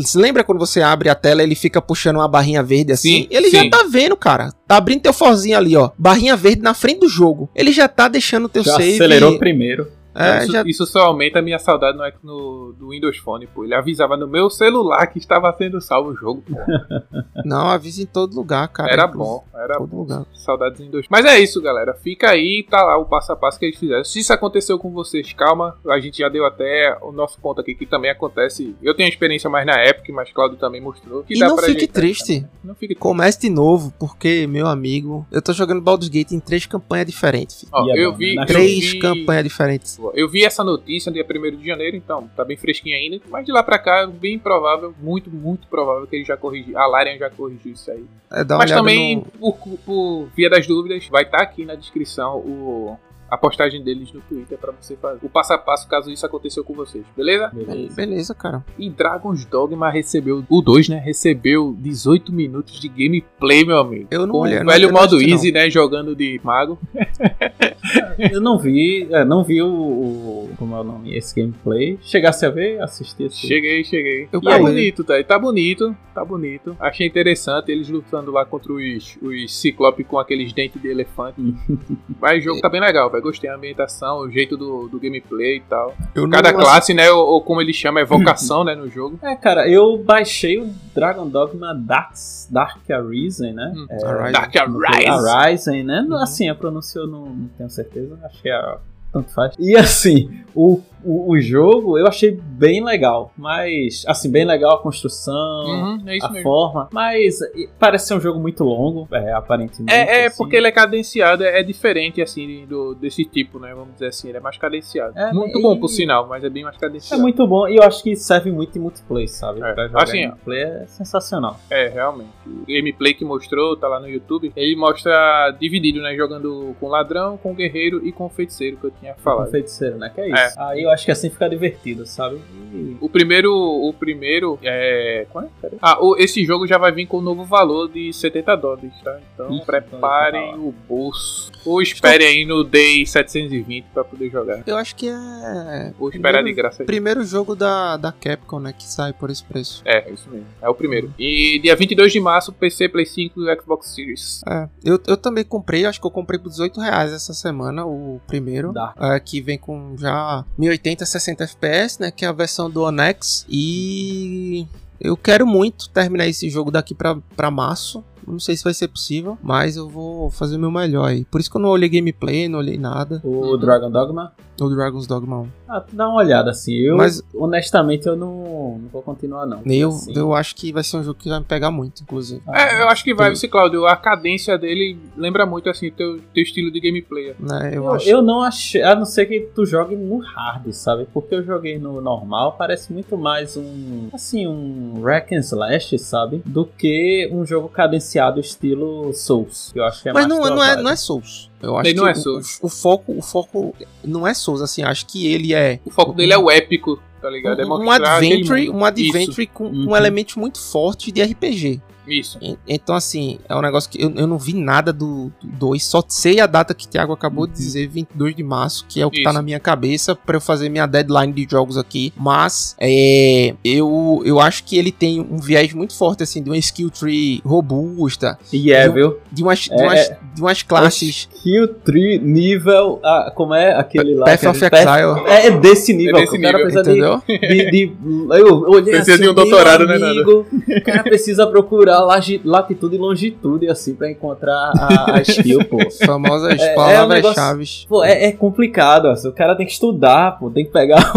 [0.04, 3.22] se lembra quando você abre a tela ele fica puxando uma barrinha verde assim?
[3.24, 3.63] Sim, ele sim.
[3.63, 4.52] já tá vendo, cara.
[4.67, 5.89] Tá abrindo teu forzinho ali, ó.
[5.98, 7.50] Barrinha verde na frente do jogo.
[7.56, 8.96] Ele já tá deixando teu Já save.
[8.96, 9.88] acelerou primeiro.
[10.13, 13.63] É, isso, já isso só aumenta a minha saudade no, no- do Windows Phone, pô.
[13.63, 16.41] Ele avisava no meu celular que estava sendo salvo o jogo.
[16.41, 16.56] pô.
[17.45, 18.91] Não, avisa em todo lugar, cara.
[18.91, 19.97] Era bom, era Todo bom.
[20.00, 20.26] lugar.
[20.34, 21.06] Saudades em dois.
[21.10, 21.93] Mas é isso, galera.
[21.93, 24.04] Fica aí, tá lá o passo a passo que eles fizeram.
[24.04, 25.78] Se isso aconteceu com vocês, calma.
[25.89, 28.76] A gente já deu até o nosso ponto aqui que também acontece.
[28.82, 31.24] Eu tenho experiência mais na Epic, mas Claudio também mostrou.
[31.24, 32.45] Que E dá não pra fique ajeitar triste.
[32.63, 33.00] Não fique triste.
[33.02, 37.65] Comece de novo, porque, meu amigo, eu tô jogando Baldur's Gate em três campanhas diferentes.
[37.71, 38.36] Ó, E é eu bom, vi.
[38.36, 38.43] né?
[38.43, 39.97] eu Três vi- campanhas diferentes.
[40.15, 43.19] Eu vi essa notícia no dia 1 de janeiro, então tá bem fresquinha ainda.
[43.29, 46.77] Mas de lá pra cá, bem provável, muito, muito provável que ele já corrigiu.
[46.77, 48.03] A Larian já corrigiu isso aí.
[48.31, 52.97] É, Mas também, no- por, por via das dúvidas, vai estar aqui na descrição o,
[53.29, 56.63] a postagem deles no Twitter pra você fazer o passo a passo caso isso aconteceu
[56.65, 57.49] com vocês, beleza?
[57.53, 57.95] Beleza.
[57.95, 58.65] Beleza, cara.
[58.77, 60.97] E Dragon's Dogma recebeu, o 2, né?
[60.97, 64.07] Recebeu 18 minutos de gameplay, meu amigo.
[64.11, 65.69] Eu não Com olhei, o não- velho não modo easy, né?
[65.69, 66.77] Jogando de mago.
[68.17, 71.15] Eu não vi, é, não vi o, o- Como é o nome?
[71.15, 71.97] Esse gameplay.
[72.02, 73.38] Chegasse a ver, assistir esse.
[73.38, 74.28] Cheguei, cheguei.
[74.32, 74.65] Eu tá parei.
[74.65, 75.24] bonito, tá?
[75.24, 76.76] Tá bonito, tá bonito.
[76.80, 81.41] Achei interessante eles lutando lá contra os, os ciclopes com aqueles dentes de elefante.
[82.19, 83.24] Mas o jogo tá bem legal, velho.
[83.24, 85.95] Gostei da ambientação, o jeito do, do gameplay e tal.
[86.15, 87.10] Eu Cada classe, né?
[87.12, 88.76] Ou, ou como ele chama, é vocação, né?
[88.76, 89.19] No jogo.
[89.24, 92.13] É, cara, eu baixei o Dragon Dogma Dark,
[92.50, 93.71] Dark Arisen, né?
[93.76, 93.86] Hum.
[93.89, 94.32] É, Arisen.
[94.32, 95.30] Dark Arise.
[95.30, 96.08] Arisen, né?
[96.21, 98.00] Assim, a pronúncia eu não, não tenho certeza.
[98.23, 98.77] Acho que é.
[99.11, 99.55] Tanto faz.
[99.59, 103.31] E assim, o o, o jogo eu achei bem legal.
[103.37, 105.31] Mas, assim, bem legal a construção,
[105.65, 106.43] Uhum, é a mesmo.
[106.43, 106.89] forma.
[106.91, 107.39] Mas
[107.79, 109.93] parece ser um jogo muito longo, é, aparentemente.
[109.93, 110.37] É, é assim.
[110.37, 113.73] porque ele é cadenciado, é, é diferente assim do, desse tipo, né?
[113.73, 115.17] Vamos dizer assim, ele é mais cadenciado.
[115.17, 117.21] É, muito e- bom por sinal, mas é bem mais É cadenciado.
[117.21, 119.61] muito bom e eu acho que serve muito em multiplayer, sabe?
[119.61, 121.59] É, Pra jogar assim, multiplayer é sensacional.
[121.69, 122.29] É, realmente.
[122.45, 126.15] O gameplay que mostrou, tá lá no YouTube, ele mostra dividido, né?
[126.15, 129.49] Jogando com ladrão, com guerreiro e com feiticeiro, que eu tinha Com falado.
[129.51, 130.11] feiticeiro, né?
[130.13, 130.59] Que é isso.
[130.59, 132.39] Aí eu acho que assim fica divertido, sabe?
[132.73, 135.25] E- O primeiro, o primeiro é.
[135.32, 135.47] Qual é?
[135.62, 135.80] Pera aí.
[135.82, 139.19] Ah, o- esse jogo já vai vir com um novo valor de 70 dólares, tá?
[139.34, 141.51] Então Ih, preparem então, o bolso.
[141.65, 144.63] Ou esperem aí no Day 720 pra poder jogar.
[144.65, 145.93] Eu acho que é.
[145.99, 146.86] Ou esperar de primeiro, graça aí.
[146.88, 148.73] primeiro jogo da, da Capcom, né?
[148.77, 149.82] Que sai por esse preço.
[149.86, 150.47] É, é isso mesmo.
[150.62, 151.13] É o primeiro.
[151.19, 154.41] E dia 22 de março, PC, Play 5 e Xbox Series.
[154.47, 158.19] É, eu, eu também comprei, acho que eu comprei por 18 reais essa semana, o
[158.27, 158.71] primeiro.
[158.73, 158.93] Dá.
[158.99, 162.12] é, que vem com já 1080 60 FPS, né?
[162.12, 163.46] Que é a versão do One X.
[163.50, 164.67] E
[165.00, 168.04] eu quero muito terminar esse jogo daqui pra março.
[168.28, 171.26] Não sei se vai ser possível, mas eu vou fazer o meu melhor aí.
[171.26, 173.20] Por isso que eu não olhei gameplay, não olhei nada.
[173.24, 174.32] O Dragon Dogma.
[174.63, 175.47] O Dragon's Dogma 1.
[175.67, 176.74] Ah, tu dá uma olhada assim.
[176.76, 179.62] Eu, Mas- honestamente, eu não, não vou continuar, não.
[179.65, 182.41] Eu, Assim, eu acho que vai ser um jogo que vai me pegar muito, inclusive.
[182.47, 183.86] ah, É, eu acho que vai, esse Claudio.
[183.88, 187.36] A cadência dele lembra muito assim teu, teu estilo de gameplay.
[187.39, 187.69] Né?
[187.74, 188.10] Eu, Eu, acho.
[188.10, 191.08] eu não achei, a não ser que tu jogue no hard, sabe?
[191.13, 196.41] Porque eu joguei no normal, parece muito mais um, assim, um rack and slash, sabe?
[196.45, 199.71] Do que um jogo cadenciado estilo Souls.
[199.76, 201.50] Eu acho que é Mas mais não, não, é, não é Souls.
[201.62, 202.60] Eu acho Ele não que é o- Souls.
[202.62, 206.13] O, o foco, o foco não é Souls, assim, acho que ele é O foco
[206.13, 207.62] dele é o épico, tá ligado?
[207.62, 209.89] É um, um adventure, um adventure com Uhum.
[209.91, 211.80] um elemento muito forte de RPG.
[212.12, 212.38] Isso.
[212.41, 216.04] En- Então, assim, é um negócio que eu, eu não vi nada do 2, só
[216.08, 219.12] sei a data que o Thiago acabou de dizer, 22 de março, que é o
[219.12, 219.38] que tá Isso.
[219.38, 222.13] na minha cabeça pra eu fazer minha deadline de jogos aqui.
[222.17, 226.58] Mas, é, eu, eu acho que ele tem um viés muito forte, assim, de uma
[226.58, 229.17] skill tree robusta, E é, Eu- viu?
[229.32, 230.17] de umas, de É, umas, é.
[230.36, 231.30] de umas classes.
[231.36, 233.00] Skill tree nível.
[233.04, 234.26] Ah, como é aquele lá?
[234.26, 235.21] Path of gente- Exile.
[235.28, 236.17] É, é desse nível.
[236.17, 237.21] É desse o cara nível, precisa de, Entendeu?
[237.28, 237.93] de, de-
[238.38, 240.45] Eu olhei Precisa assim, de um meu doutorado, né, amigo,
[240.78, 245.77] O cara precisa procurar latitude e longitude, assim, pra encontrar a, a skill, pô.
[246.05, 247.65] Famosas É- é um palavras-chave.
[247.87, 251.11] Pô, é, é complicado, assim, o cara tem que estudar, pô, tem que pegar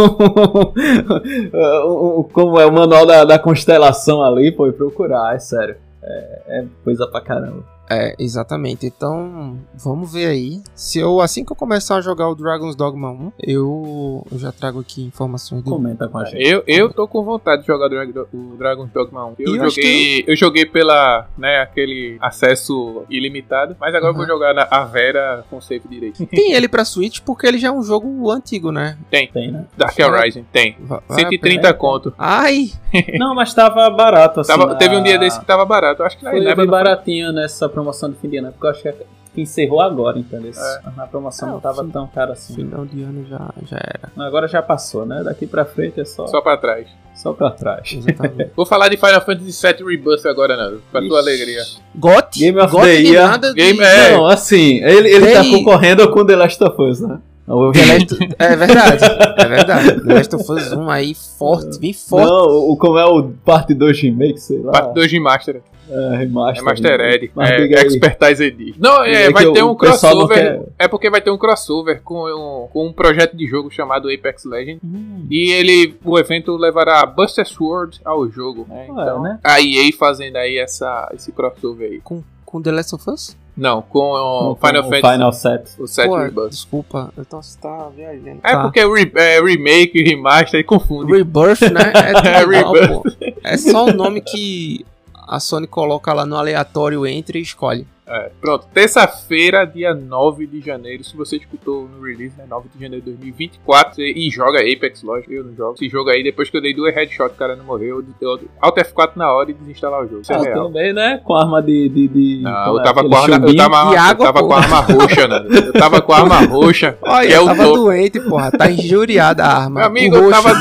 [2.32, 5.76] como é o manual da, da constelação ali, pô, e procurar, é sério.
[6.02, 7.64] É, é coisa pra caramba.
[7.90, 8.86] É, exatamente.
[8.86, 10.62] Então, vamos ver aí.
[10.74, 14.50] Se eu, assim que eu começar a jogar o Dragon's Dogma 1, eu, eu já
[14.52, 15.70] trago aqui informações do.
[15.70, 16.42] Comenta com a gente.
[16.42, 19.34] Eu, eu tô com vontade de jogar Drag- o Dragon's Dogma 1.
[19.38, 24.28] Eu eu joguei, eu joguei pela, né, aquele acesso ilimitado, mas agora eu vou Uhum.
[24.28, 26.24] jogar na a Vera com save direito.
[26.28, 28.96] Tem ele pra Switch porque ele já é um jogo antigo, né?
[29.10, 29.28] Tem.
[29.28, 29.66] Tem, né?
[29.76, 30.76] Dark Horizon, tem.
[30.80, 31.74] Va- vale a 130 pena.
[31.74, 32.14] conto.
[32.18, 32.70] Ai!
[33.18, 34.52] Não, mas tava barato, assim.
[34.52, 36.02] Tava- na- Teve um dia desse que tava barato.
[36.02, 38.94] Acho que na Foi, baratinho nessa promoção de fim de ano, porque eu acho que
[39.34, 40.52] que encerrou agora, entendeu?
[40.56, 40.80] É.
[40.96, 41.90] Na promoção Ah, não tava sim.
[41.90, 42.54] tão caro assim.
[42.54, 44.12] Final de ano já, já era.
[44.24, 45.24] Agora já passou, né?
[45.24, 46.86] Daqui pra frente é só, Só pra trás.
[47.16, 47.92] só pra trás.
[47.92, 48.52] Exatamente.
[48.54, 50.80] Vou falar de Final Fantasy VII Rebirth agora, Nando.
[50.92, 51.28] Pra tua Ixi.
[51.28, 51.62] alegria.
[51.96, 52.38] GOT?
[52.38, 53.38] Game of GOT the Year.
[53.40, 54.12] de- Game- é.
[54.12, 57.18] Não, assim, ele, ele tá concorrendo com The Last of Us, né?
[57.46, 57.72] O-
[58.38, 59.04] É verdade,
[59.38, 60.00] é verdade.
[60.00, 62.26] The Last of Us 1 aí forte, bem forte.
[62.26, 64.72] Não, o, como é o parte 2 remake, sei lá.
[64.72, 65.62] Parte 2 de Master.
[65.86, 66.62] É, remaster.
[66.62, 67.30] É Master Ed.
[67.38, 67.82] É.
[67.86, 68.78] Expertise Edition.
[68.80, 70.34] Não, é, É vai ter o um crossover.
[70.34, 74.08] quer- É porque vai ter um crossover com um, com um projeto de jogo chamado
[74.08, 74.80] Apex Legends.
[74.82, 78.64] Hum, E ele, o evento levará Buster Sword ao jogo.
[78.66, 78.86] Né?
[78.88, 79.38] É, Então, né?
[79.44, 82.00] a EA fazendo aí essa, esse crossover aí.
[82.00, 83.36] Com, com The Last of Us?
[83.56, 85.12] Não, com o com Final o Fantasy.
[85.12, 85.62] Final Set.
[85.80, 86.50] O 7 Pô, Rebirth.
[86.50, 87.12] desculpa.
[87.16, 88.40] Então você tá viajando.
[88.42, 88.62] É Tá.
[88.62, 91.12] porque re- é remake, remaster e confunde.
[91.12, 91.92] Rebirth, né?
[91.94, 93.34] É, É, Rebirth.
[93.44, 94.84] é só o nome que
[95.28, 97.86] a Sony coloca lá no aleatório entre e escolhe.
[98.06, 101.02] É, pronto, terça-feira, dia 9 de janeiro.
[101.02, 102.44] Se você escutou no release, né?
[102.48, 104.02] 9 de janeiro de 2024.
[104.02, 105.32] E joga Apex, lógico.
[105.32, 105.74] Eu não jogo.
[105.74, 108.04] Esse jogo aí, depois que eu dei duas headshots, o cara não morreu.
[108.20, 110.20] Eu dei Alt F4 na hora e desinstalar o jogo.
[110.20, 110.66] Isso é Ah, real.
[110.66, 111.20] também, né?
[111.24, 111.88] Com arma de.
[111.88, 112.82] de, de Não, eu é?
[112.84, 115.44] tava Aquele com a arma, eu tava, de eu água, tava com arma roxa, né?
[115.66, 116.98] Eu tava com a arma roxa.
[117.02, 117.76] Olha, que é o tava topo.
[117.78, 118.50] doente, porra.
[118.52, 119.80] Tá injuriada a arma.
[119.80, 120.52] Meu amigo, O eu tava.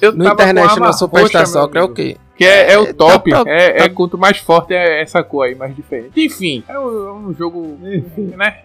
[0.00, 2.16] Eu No tava International arma Superstar roxa, Soccer é o quê?
[2.36, 3.30] Que é, é o É, top.
[3.30, 6.12] tá pra- é, é tá- quanto mais forte é essa cor aí, mais diferente.
[6.20, 7.78] Enfim, é um, é um jogo.
[7.80, 8.62] né?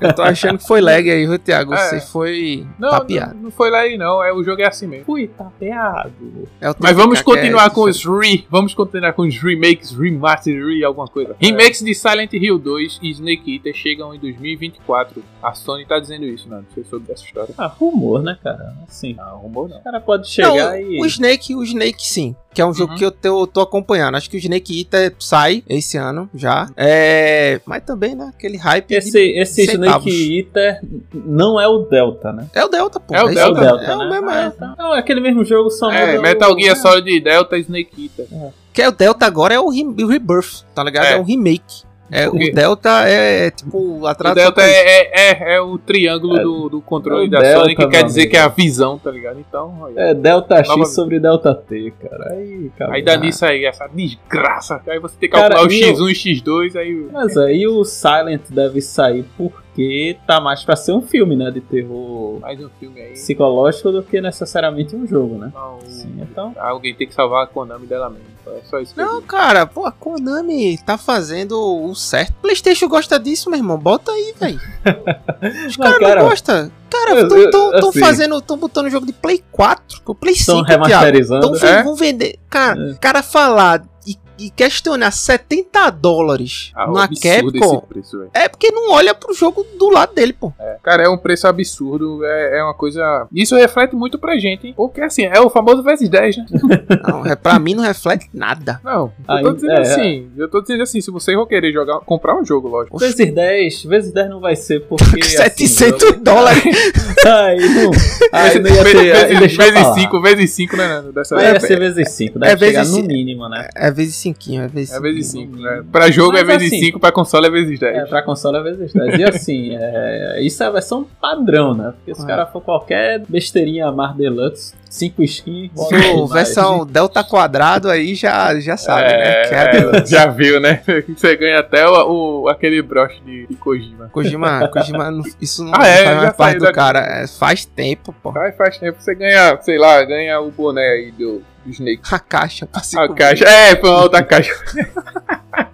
[0.00, 1.74] Eu tô achando que foi lag aí, viu, Thiago?
[1.74, 1.76] É.
[1.88, 3.34] Você foi Não, tapeado.
[3.34, 4.22] não, não foi lá aí, não.
[4.22, 5.04] É, o jogo é assim mesmo.
[5.04, 6.12] Fui tapeado.
[6.60, 8.46] É Mas vamos continuar é- com os re.
[8.48, 11.34] Vamos continuar com os remakes, remaster, re, alguma coisa.
[11.40, 15.22] Remakes de Silent Hill 2 e Snake Eater chegam em 2024.
[15.42, 16.58] A Sony tá dizendo isso, não.
[16.58, 17.52] Não sei sobre essa história.
[17.58, 18.74] Ah, rumor, né, cara?
[18.88, 19.14] Assim.
[19.14, 19.78] Não, rumor não.
[19.78, 21.00] O cara pode Não, chegar e.
[21.00, 22.36] o Snake, o Snake sim.
[22.54, 22.98] Que é um jogo Uhum.
[22.98, 24.16] que eu tô, tô acompanhando.
[24.16, 26.68] Acho que o Snake Eater sai esse ano já.
[26.76, 27.60] É.
[27.64, 28.30] Mas também, né?
[28.34, 28.88] Aquele hype.
[28.88, 30.06] de- Esse, esse centavos.
[30.06, 30.80] Snake Eater
[31.14, 32.46] não é o Delta, né?
[32.54, 33.14] É o Delta, pô.
[33.14, 33.60] É o Delta.
[33.60, 34.10] Delta, É o né?
[34.10, 34.46] mesmo, Ah, é.
[34.48, 38.52] então- Não, é aquele mesmo jogo, só É, Metal o- Gear Solid Delta Snake Eater.
[38.72, 41.04] Que é o Delta agora é o, re- o Rebirth, tá ligado?
[41.04, 41.12] É.
[41.12, 41.84] É, um remake.
[42.14, 46.38] É, Por o Delta é, tipo O atrás Delta é, é, é, é o triângulo
[46.42, 48.30] do, do controle É o da Delta, Sony, que quer dizer amigo.
[48.32, 49.40] que é a visão, tá ligado?
[49.40, 49.98] Então, olha.
[49.98, 52.32] É Delta X Nova- sobre Delta T, cara.
[52.34, 52.94] Aí, cara.
[52.94, 54.80] Aí dá nisso aí, essa desgraça.
[54.86, 57.06] Aí você tem que Cara, calcular o e eu- X1 e X2, aí.
[57.10, 59.24] Mas aí o Silent deve sair
[59.74, 61.50] porque tá mais pra ser um filme, né?
[61.50, 63.12] De terror Mais um filme aí.
[63.12, 65.50] psicológico do que necessariamente um jogo, né?
[65.54, 66.54] Não, Sim, então.
[66.58, 68.26] Alguém tem que salvar a Konami dela mesmo.
[68.46, 72.34] É só isso que eu Não, cara, pô, a Konami tá fazendo o certo.
[72.42, 73.78] PlayStation gosta disso, meu irmão.
[73.78, 74.60] Bota aí, velho.
[75.66, 76.72] Os Não, caras cara, não gostam.
[76.90, 80.40] Cara, tão, tão, tão assim- fazendo, tão botando jogo de Play 4, pro Play 5,
[80.60, 81.56] Estão remasterizando.
[81.56, 81.82] Então É?
[81.82, 82.38] vão vender.
[82.50, 82.94] Cara, É.
[82.94, 88.70] cara falar e, e questionar 70 dólares Ah, um na Capcom esse preço, é porque
[88.70, 90.52] não olha pro jogo do lado dele, pô.
[90.82, 93.26] Cara, é um preço absurdo, é, é uma coisa.
[93.32, 94.74] Isso reflete muito pra gente, hein?
[94.76, 96.46] Porque assim, é o famoso vezes 10, né?
[97.06, 98.80] Não, é, pra mim não reflete nada.
[98.82, 101.72] Não, eu tô Aí, dizendo é, assim, eu tô dizendo assim, se vocês vão querer
[101.72, 102.98] jogar, comprar um jogo, lógico.
[102.98, 105.22] Vezes 10, vezes 10 não vai ser porque.
[105.22, 106.62] 700 assim, dólares.
[107.24, 107.90] Aí não.
[108.32, 108.92] Aí não ia ter.
[108.94, 109.94] vezes, deixa eu vezes falar.
[109.94, 111.04] 5, vezes 5, né?
[111.14, 113.08] Dessa ia ser vezes 5, deve é vezes chegar no cinco.
[113.08, 113.68] mínimo, né?
[113.74, 115.02] É vezes 5, é vezes É 5.
[115.02, 115.84] vezes 5, né?
[115.90, 117.96] Pra jogo é Mas vezes assim- 5, pra console é vezes 10.
[117.96, 119.18] É, pra console é vezes 10.
[119.18, 121.92] E assim, é, isso é a versão padrão, né?
[121.96, 122.26] Porque se o É.
[122.26, 126.30] cara for qualquer besteirinha Mar Deluxe, 5 skins, mais.
[126.32, 129.46] versão Delta quadrado aí já, já sabe, né?
[129.48, 129.64] Que é a
[130.02, 130.82] É, já viu, né?
[131.16, 134.10] Você ganha até o, o- aquele broche de, de Kojima.
[134.12, 136.98] Kojima, Kojima, isso não Ah, é, faz mais parte do da- cara.
[137.00, 138.38] É, faz tempo, pô.
[138.38, 142.02] Aí faz tempo você ganha, sei lá, ganha o boné aí do, do Snake.
[142.12, 143.44] A caixa pra se A caixa.
[143.46, 144.52] É, foi uma outra caixa.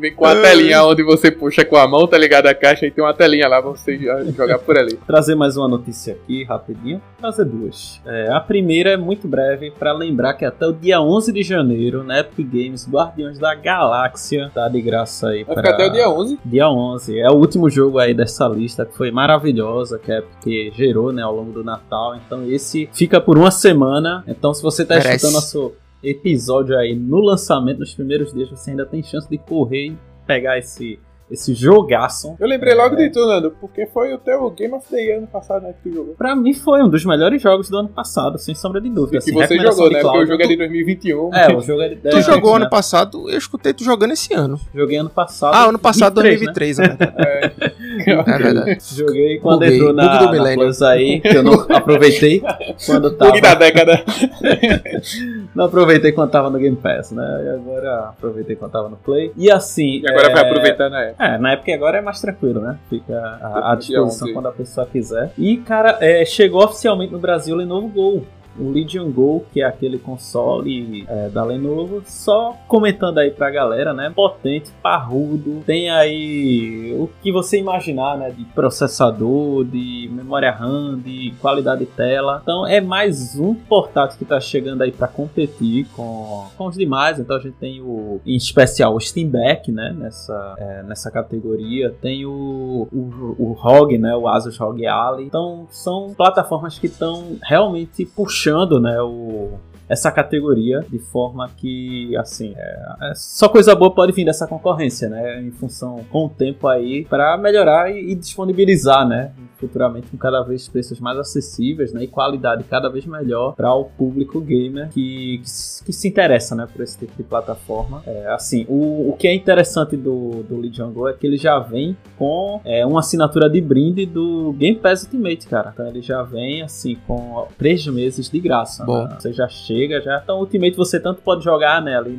[0.00, 2.46] Vem com a telinha onde você puxa com a mão, tá ligado?
[2.46, 4.98] A caixa e tem uma telinha lá pra você jo- jogar por ali.
[5.06, 7.00] trazer mais uma notícia aqui, rapidinho.
[7.18, 8.00] Trazer duas.
[8.06, 12.02] É, a primeira é muito breve, para lembrar que até o dia 11 de janeiro,
[12.02, 15.44] na Epic Games, Guardiões da Galáxia tá de graça aí.
[15.44, 16.38] Vai pra- ficar até o dia 11.
[16.44, 17.18] Dia 11.
[17.20, 21.22] É o último jogo aí dessa lista que foi maravilhosa, que a Epic gerou, né,
[21.22, 22.16] ao longo do Natal.
[22.16, 24.24] Então esse fica por uma semana.
[24.26, 25.16] Então se você tá Merece.
[25.16, 29.88] escutando nosso episódio aí no lançamento, nos primeiros dias, você ainda tem chance de correr
[29.88, 30.98] e pegar esse,
[31.30, 32.36] esse jogaço.
[32.40, 32.98] Eu lembrei logo É.
[32.98, 35.88] de tu, Nando, porque foi o teu Game of the Year ano passado, né, que
[35.88, 36.14] tu jogou.
[36.14, 39.12] Pra mim foi um dos melhores jogos do ano passado, sem sombra de dúvida.
[39.12, 39.90] que assim, você jogou, né?
[39.90, 40.26] Porque o Cláudio.
[40.28, 41.34] jogo é de 2021.
[41.34, 42.62] É, o jogo é de Tu é, jogou né?
[42.62, 44.58] ano passado, eu escutei tu jogando esse ano.
[44.74, 45.54] Joguei ano passado.
[45.54, 47.72] Ah, ano passado, 23, 2023, é
[48.06, 48.12] É.
[48.12, 48.78] É verdade.
[48.94, 49.76] Joguei quando Buguei.
[49.76, 50.54] entrou na, Bug do na.
[50.54, 52.42] Plus aí, que eu não aproveitei
[52.86, 53.30] quando tava.
[53.30, 54.04] Bug da década.
[55.52, 57.42] Não aproveitei quando tava no Game Pass, né?
[57.44, 59.32] E agora aproveitei quando tava no Play.
[59.36, 60.00] E assim.
[60.00, 60.32] E agora é...
[60.32, 61.24] vai aproveitar na época.
[61.24, 62.78] É, na época agora é mais tranquilo, né?
[62.88, 64.32] Fica à, à disposição Dia 11.
[64.32, 65.32] quando a pessoa quiser.
[65.36, 68.26] E, cara, é, chegou oficialmente no Brasil o Lenovo Go.
[68.58, 73.92] O Legion Go, que é aquele console é, da Lenovo, só comentando aí pra galera,
[73.92, 74.10] né?
[74.14, 78.30] Potente, parrudo, tem aí o que você imaginar, né?
[78.30, 82.40] De processador, de memória RAM, de qualidade de tela.
[82.42, 87.18] Então é mais um portátil que tá chegando aí pra competir com, com os demais.
[87.18, 89.94] Então a gente tem o, em especial, o Steam Deck, né?
[89.96, 91.94] Nessa, é, nessa categoria.
[92.00, 94.14] Tem o, o, o ROG, né?
[94.14, 95.24] O Asus ROG Ally.
[95.24, 98.39] Então são plataformas que estão realmente puxando,
[98.80, 99.00] né?
[99.02, 99.58] O,
[99.90, 105.08] essa categoria de forma que, assim, é, é só coisa boa pode vir dessa concorrência,
[105.08, 105.42] né?
[105.42, 109.32] Em função com o tempo aí para melhorar e, e disponibilizar, né?
[109.58, 112.04] Futuramente com cada vez preços mais acessíveis, né?
[112.04, 116.54] E qualidade cada vez melhor para o público gamer que, que, se- que se interessa,
[116.54, 116.66] né?
[116.72, 118.02] Por esse tipo de plataforma.
[118.06, 121.58] É, assim, o, o que é interessante do, do Legion Go é que ele já
[121.58, 125.70] vem com é, uma assinatura de brinde do Game Pass Ultimate, cara.
[125.74, 128.84] Então ele já vem, assim, com três meses de graça.
[128.84, 129.04] Bom.
[129.08, 129.16] né?
[129.18, 130.20] Você já chega, já.
[130.22, 132.18] Então, Ultimate você tanto pode jogar né, ali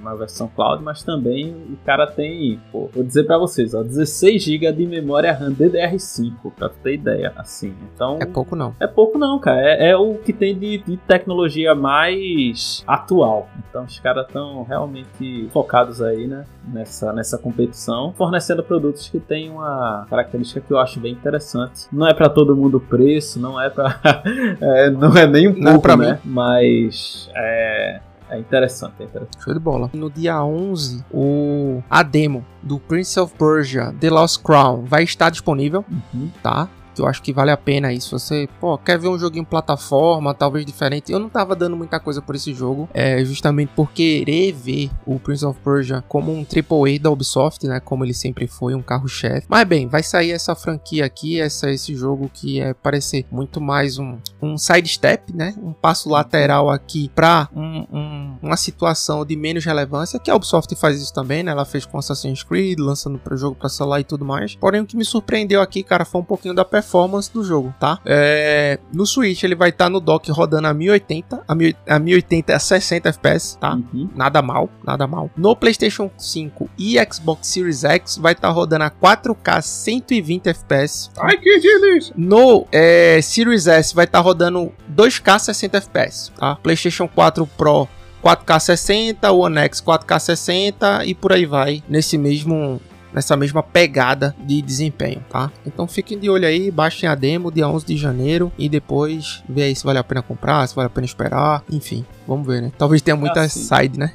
[0.00, 4.42] uma versão cloud, mas também o cara tem, pô, vou dizer para vocês, ó, 16
[4.42, 7.74] GB de memória RAM DDR5, pra ter ideia, assim.
[7.94, 8.74] Então É pouco não.
[8.80, 9.60] é pouco não, cara.
[9.60, 13.48] É, é o que tem de, de tecnologia mais atual.
[13.68, 16.44] Então os caras estão realmente focados aí, né?
[16.66, 21.86] Nessa, nessa competição, fornecendo produtos que têm uma característica que eu acho bem interessante.
[21.90, 23.98] Não é para todo mundo o preço, não é para,
[24.60, 26.20] é, não é nem um Não é pouco, pra né?
[26.24, 26.87] Mas
[27.34, 29.42] é, é interessante, é interessante.
[29.42, 29.90] Show de bola.
[29.94, 35.30] No dia 11, o a demo do Prince of Persia The Lost Crown vai estar
[35.30, 36.30] disponível, Uhum.
[36.42, 36.68] tá?
[37.02, 38.18] Eu acho que vale a pena isso.
[38.18, 41.12] Você, pô, quer ver um joguinho plataforma, talvez diferente.
[41.12, 45.18] Eu não tava dando muita coisa por esse jogo, é justamente por querer ver o
[45.18, 47.80] Prince of Persia como um AAA da Ubisoft, né?
[47.80, 49.46] Como ele sempre foi, um carro-chefe.
[49.48, 53.98] Mas bem, vai sair essa franquia aqui, essa, esse jogo que é parecer muito mais
[53.98, 55.54] um, um sidestep, né?
[55.62, 60.74] Um passo lateral aqui pra um- um- uma situação de menos relevância, que a Ubisoft
[60.76, 61.50] faz isso também, né?
[61.52, 64.54] Ela fez com Assassin's Creed, lançando para jogo para celular e tudo mais.
[64.56, 66.87] Porém, o que me surpreendeu aqui, cara, foi um pouquinho da performance
[67.32, 67.98] do jogo, tá?
[68.04, 72.54] É, no Switch ele vai estar no dock rodando a 1080, a, 1000 a 1080
[72.54, 73.74] a 60 FPS, tá?
[73.74, 74.08] Uhum.
[74.14, 75.30] Nada mal, nada mal.
[75.36, 81.10] No PlayStation 5 e Xbox Series X vai estar rodando a 4K 120 FPS.
[81.14, 81.26] tá?
[81.26, 82.14] Ai, que delícia!
[82.16, 86.56] No é, Series S vai estar rodando 2K 60 FPS, tá?
[86.56, 87.88] PlayStation 4 Pro
[88.22, 92.80] 4K 60, One X 4K 60 e por aí vai nesse mesmo
[93.12, 95.50] nessa mesma pegada de desempenho, tá?
[95.66, 99.62] Então fiquem de olho aí, baixem a demo dia 11 de janeiro e depois vê
[99.64, 102.72] aí se vale a pena comprar, se vale a pena esperar, enfim, vamos ver, né?
[102.76, 103.60] Talvez tenha muita Assim.
[103.60, 104.12] side, né?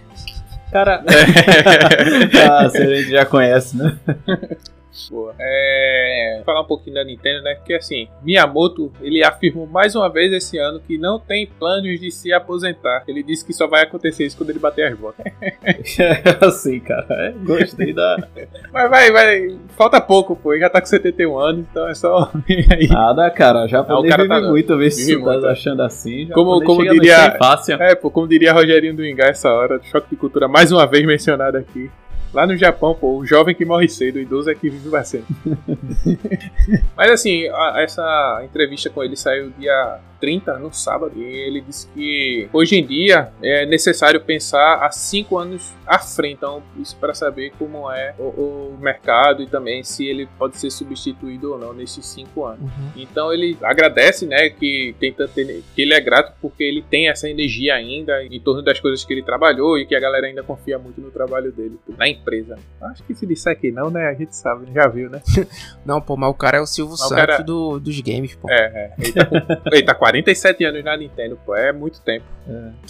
[0.72, 1.04] Cara,
[2.50, 3.98] ah, a gente já conhece, né?
[5.10, 5.34] Boa.
[5.40, 7.56] É, falar um pouquinho da Nintendo, né?
[7.66, 12.12] Que assim, Miyamoto, ele afirmou mais uma vez esse ano que não tem planos de
[12.12, 13.04] se aposentar.
[13.08, 15.26] Ele disse que só vai acontecer isso quando ele bater as botas.
[16.42, 17.06] assim, cara.
[17.10, 18.18] é, gostei da.
[18.72, 19.58] Mas vai, vai.
[19.78, 20.54] Falta pouco, pô.
[20.54, 22.32] Ele já tá com 71 anos, então é só.
[22.90, 23.68] Nada, cara.
[23.68, 25.48] Já Ah, pode vive tá- muito, ver se você tá muito.
[25.48, 26.28] achando assim.
[26.28, 27.82] Já Como- como diria- 100 fácil.
[27.82, 31.06] É, pô, como diria Rogerinho do Engar essa hora, choque de cultura mais uma vez
[31.06, 31.90] mencionado aqui.
[32.34, 35.26] Lá no Japão, pô, o jovem que morre cedo, o idoso é que vive bastante.
[36.98, 41.86] Mas assim, a- essa entrevista com ele saiu dia 30, no sábado, e ele disse
[41.94, 46.36] que hoje em dia é necessário pensar há cinco anos à frente.
[46.38, 50.72] Então, isso para saber como é o, o mercado e também se ele pode ser
[50.72, 52.62] substituído ou não nesses cinco anos.
[52.62, 52.90] Uhum.
[52.96, 57.30] Então ele agradece, né, que tem tanto, que ele é grato porque ele tem essa
[57.30, 60.80] energia ainda em torno das coisas que ele trabalhou e que a galera ainda confia
[60.80, 62.58] muito no trabalho dele, na empresa.
[62.82, 65.22] Acho que se disser que não, né, a gente sabe, já viu, né?
[65.86, 68.50] Não, pô, mas o cara é o Silvio Mas Santos cara- do- dos games, pô.
[68.50, 68.94] É, é.
[68.98, 69.38] Ele tá, com,
[69.74, 72.26] ele tá 47 anos na Nintendo, pô, é muito tempo.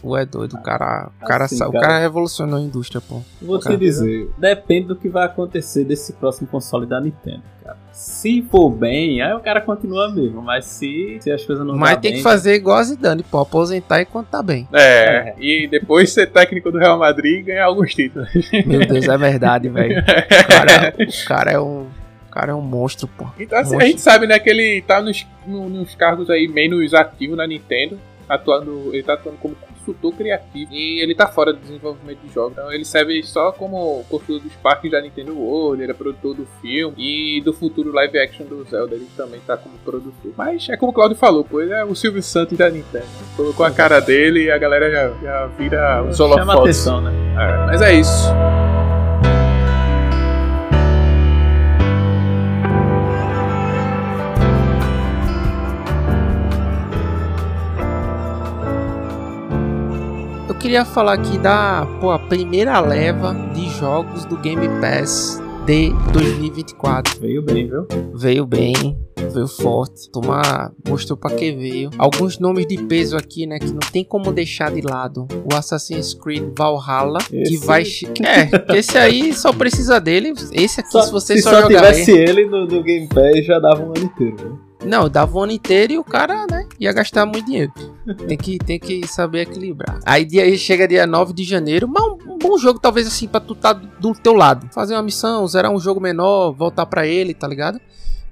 [0.02, 1.80] Tu é doido, o cara, o cara, Assim, o cara.
[1.88, 3.22] cara revolucionou a indústria, pô.
[3.42, 7.78] Vou te dizer, depende do que vai acontecer desse próximo console da Nintendo, cara.
[7.92, 11.92] Se for bem, aí o cara continua mesmo, mas se, se as coisas não Mas
[11.96, 14.68] dá tem bem, que fazer igual a Zidane, pô, aposentar enquanto tá bem.
[14.74, 18.30] É, e depois ser técnico do Real Madrid e ganhar alguns títulos.
[18.66, 20.04] Meu Deus, é verdade, velho.
[20.44, 21.86] O cara, o cara é um,
[22.34, 23.26] cara é um monstro, pô.
[23.40, 23.88] Então, assim, a Monstro.
[23.88, 28.00] gente sabe, né, que ele tá nos, no- nos cargos aí menos ativos na Nintendo,
[28.28, 32.54] atuando, ele tá atuando como consultor criativo e ele tá fora do desenvolvimento de jogos.
[32.54, 36.48] Então ele serve só como consultor dos parques da Nintendo World, ele é produtor do
[36.62, 40.32] filme e do futuro live action do Zelda, ele também tá como produtor.
[40.38, 43.06] Mas é como o Claudio falou, pô, ele é o Silvio Santos da Nintendo.
[43.36, 46.60] Colocou a cara dele e a galera já, já vira os chama holofotes.
[46.88, 47.12] atenção, né?
[47.38, 48.30] É, mas é isso.
[60.64, 67.20] Queria falar aqui da pô, a primeira leva de jogos do Game Pass de 2024.
[67.20, 67.86] Veio bem, viu?
[68.14, 68.98] Veio bem,
[69.34, 70.10] veio forte.
[70.12, 71.90] Toma, mostrou pra que veio.
[71.98, 75.28] Alguns nomes de peso aqui, né, que não tem como deixar de lado.
[75.52, 77.84] O Assassin's Creed Valhalla, que Esse- vai...
[77.84, 80.34] che- É, esse aí só precisa dele.
[80.54, 82.30] Esse aqui, Só- se você se só, tivesse ele...
[82.42, 84.60] ele no, no Game Pass, já dava um ano inteiro, viu?
[84.86, 87.72] Não, dava o ano inteiro e o cara, né, ia gastar muito dinheiro.
[88.28, 90.00] Tem que, tem que saber equilibrar.
[90.06, 93.40] Aí dia, chega dia 9 de janeiro, mas um, um bom jogo talvez assim pra
[93.40, 94.68] tu tá do teu lado.
[94.74, 97.80] Fazer uma missão, zerar um jogo menor, voltar pra ele, tá ligado?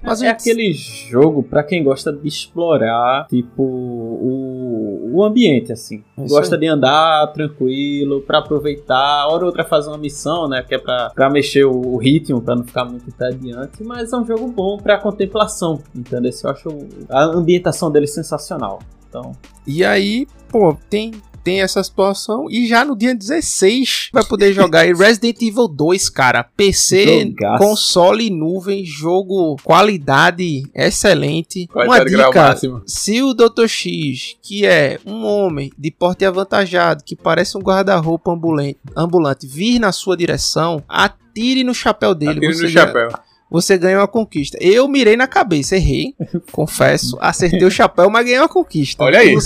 [0.03, 6.03] Mas é o- aquele jogo pra quem gosta de explorar, tipo, o, o ambiente, assim.
[6.17, 6.61] É isso gosta aí.
[6.61, 9.27] de andar tranquilo, pra aproveitar.
[9.27, 10.63] Hora ou outra fazer uma missão, né?
[10.67, 13.83] Que é pra, pra mexer o, o ritmo, pra não ficar muito entediante.
[13.83, 16.29] Mas é um jogo bom pra contemplação, entendeu?
[16.29, 16.69] Esse Eu acho
[17.09, 18.79] a ambientação dele sensacional.
[19.09, 19.33] Então,
[19.67, 21.11] E aí, pô, tem
[21.43, 22.47] tem essa situação.
[22.49, 26.43] E já no dia 16 vai poder jogar aí Resident Evil 2, cara.
[26.43, 27.57] PC, Jogaço.
[27.63, 31.67] console e nuvem, jogo qualidade excelente.
[31.67, 32.81] Qualidade Uma dica, máximo.
[32.85, 33.67] se o Dr.
[33.67, 39.79] X, que é um homem de porte avantajado, que parece um guarda-roupa ambulante, ambulante, vir
[39.79, 42.31] na sua direção, atire no chapéu dele.
[42.45, 43.09] Atire no ganha- chapéu.
[43.51, 44.57] Você ganha uma conquista.
[44.61, 46.15] Eu mirei na cabeça, errei,
[46.53, 49.03] confesso, acertei o chapéu, mas ganhei uma conquista.
[49.03, 49.35] Olha aí.
[49.35, 49.39] O,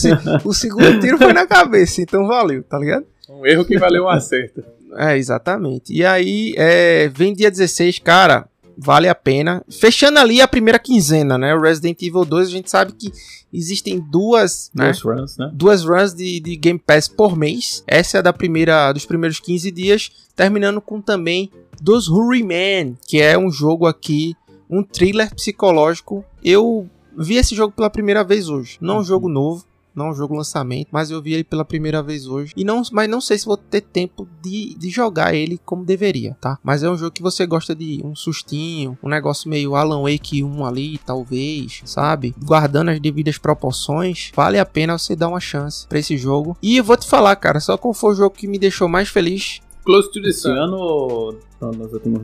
[0.49, 3.05] o segundo tiro foi na cabeça, então valeu, tá ligado?
[3.27, 4.63] Um erro que valeu um acerto.
[4.95, 5.91] É, exatamente.
[5.91, 8.47] E aí, é, vem dia 16, cara,
[8.77, 9.63] vale a pena.
[9.69, 11.53] Fechando ali a primeira quinzena, né?
[11.55, 13.11] O Resident Evil 2, a gente sabe que
[13.53, 14.85] existem duas, né?
[14.85, 15.51] Duas runs, né?
[15.53, 17.83] duas runs de, de Game Pass por mês.
[17.87, 21.51] Essa é a da primeira, dos primeiros 15 dias, terminando com também
[21.81, 24.35] dos Hurry Man, que é um jogo aqui,
[24.69, 26.23] um thriller psicológico.
[26.43, 28.77] Eu vi esse jogo pela primeira vez hoje.
[28.81, 29.65] Não é um jogo novo,
[29.95, 32.53] não é um jogo lançamento, mas eu vi ele pela primeira vez hoje.
[32.55, 36.35] E não, mas não sei se vou ter tempo de, de jogar ele como deveria,
[36.39, 36.59] tá?
[36.63, 40.43] Mas é um jogo que você gosta de um sustinho, um negócio meio Alan Wake
[40.43, 42.35] 1 ali, talvez, sabe?
[42.43, 46.57] Guardando as devidas proporções, vale a pena você dar uma chance pra esse jogo.
[46.61, 49.09] E eu vou te falar, cara, só qual foi o jogo que me deixou mais
[49.09, 49.61] feliz?
[49.85, 50.51] Close to the Esse Sun.
[50.51, 51.37] ano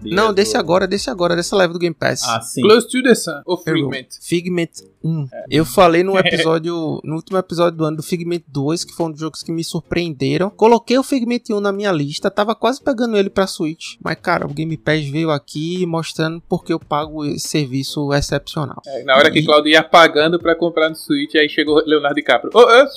[0.01, 0.15] dias?
[0.15, 2.23] Não, desse agora, desse agora, dessa leve do Game Pass.
[2.23, 2.61] Ah, sim.
[2.61, 3.41] Close to the Sun.
[3.45, 3.57] Ou.
[3.57, 4.07] Figment.
[4.21, 4.69] Figment
[5.03, 5.27] 1.
[5.49, 9.11] Eu falei no episódio, no último episódio do ano do Figment 2, que foi um
[9.11, 10.49] dos jogos que me surpreenderam.
[10.49, 13.95] Coloquei o Figment 1 na minha lista, tava quase pegando ele pra Switch.
[14.03, 18.81] Mas, cara, o Game Pass veio aqui mostrando porque eu pago esse serviço excepcional.
[18.85, 22.51] É, na hora que Claudio ia pagando pra comprar no Switch, aí chegou Leonardo DiCaprio.
[22.53, 22.87] Ô, ô,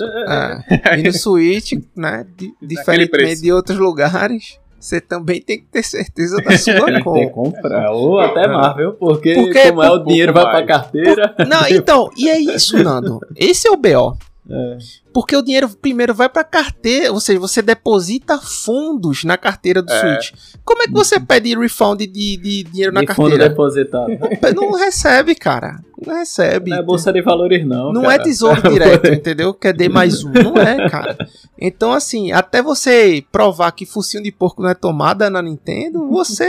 [0.00, 5.82] É, e no Switch, né, di- diferentemente de outros lugares, você também tem que ter
[5.82, 7.30] certeza da sua Tem que compra.
[7.30, 7.90] comprar.
[7.92, 11.34] Ou até Marvel, porque, Porque como é o dinheiro vai pra carteira.
[11.48, 13.20] Não, então, e é isso, Nando.
[13.36, 14.16] Esse é o BO.
[14.52, 14.78] É.
[15.12, 19.92] Porque o dinheiro primeiro vai pra carteira, ou seja, você deposita fundos na carteira do
[19.92, 20.00] É.
[20.20, 20.32] Switch.
[20.64, 23.48] Como é que você pede refund de, de dinheiro na De fundo carteira?
[23.48, 24.08] depositado.
[24.54, 25.78] Não recebe, cara.
[26.04, 26.70] Não recebe.
[26.70, 27.92] Não é bolsa de valores, não.
[27.92, 28.14] Não cara.
[28.14, 29.54] é tesouro direto, entendeu?
[29.54, 30.30] Que é D mais um.
[30.32, 31.16] Não é, cara.
[31.58, 36.48] Então, assim, até você provar que focinho de porco não é tomada na Nintendo, você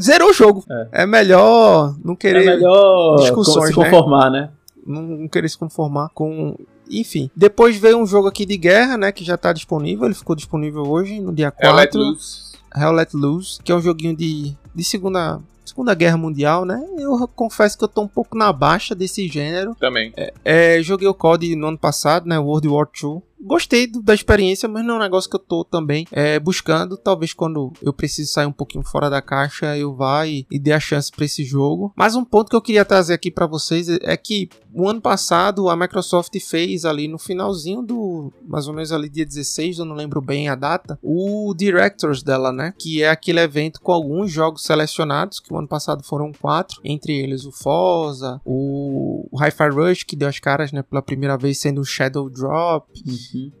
[0.00, 0.64] zerou o jogo.
[0.92, 4.50] É, melhor não É querer melhor discussões, se conformar, né?
[4.86, 6.56] não, não querer se conformar com.
[6.90, 7.30] Enfim.
[7.34, 9.12] Depois veio um jogo aqui de guerra, né?
[9.12, 10.06] Que já tá disponível.
[10.06, 12.00] Ele ficou disponível hoje, no dia Hell Let 4.
[12.00, 12.54] Loose.
[12.76, 16.84] Hell Let Loose, que é um joguinho de, de segunda, segunda Guerra Mundial, né?
[16.98, 19.76] Eu confesso que eu tô um pouco na baixa desse gênero.
[19.78, 20.12] Também.
[20.44, 22.38] É, joguei o COD no ano passado, né?
[22.38, 23.22] World War II.
[23.40, 26.96] Gostei do- da experiência, mas não é um negócio que eu tô também é, buscando.
[26.96, 30.72] Talvez quando eu preciso sair um pouquinho fora da caixa, eu vá e, e dê
[30.72, 31.92] a chance pra esse jogo.
[31.96, 35.00] Mas um ponto que eu queria trazer aqui pra vocês é, é que o ano
[35.00, 38.32] passado a Microsoft fez ali no finalzinho do.
[38.46, 40.98] Mais ou menos ali dia 16, eu não lembro bem a data.
[41.02, 42.72] O Directors dela, né?
[42.78, 46.80] Que é aquele evento com alguns jogos selecionados, que o ano passado foram quatro.
[46.84, 50.82] Entre eles o Forza, o, o Hi-Fi Rush, que deu as caras, né?
[50.82, 52.84] Pela primeira vez sendo o Shadow Drop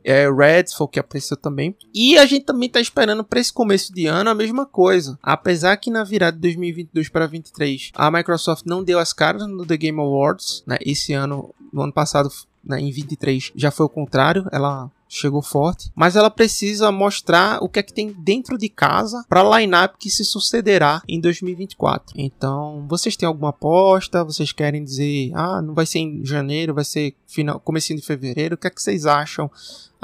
[0.02, 1.76] é, Redfall, que apareceu também.
[1.94, 5.18] E a gente também tá esperando para esse começo de ano a mesma coisa.
[5.22, 9.66] Apesar que na virada de 2022 para 2023 a Microsoft não deu as caras no
[9.66, 10.76] The Game Awards, né?
[10.80, 12.28] Esse ano, no ano passado,
[12.64, 14.46] né, em 23, já foi o contrário.
[14.52, 19.24] Ela chegou forte, mas ela precisa mostrar o que é que tem dentro de casa
[19.28, 22.14] para a lineup que se sucederá em 2024.
[22.16, 24.24] Então, vocês têm alguma aposta?
[24.24, 28.54] Vocês querem dizer, ah, não vai ser em janeiro, vai ser final, comecinho de fevereiro?
[28.54, 29.50] O que é que vocês acham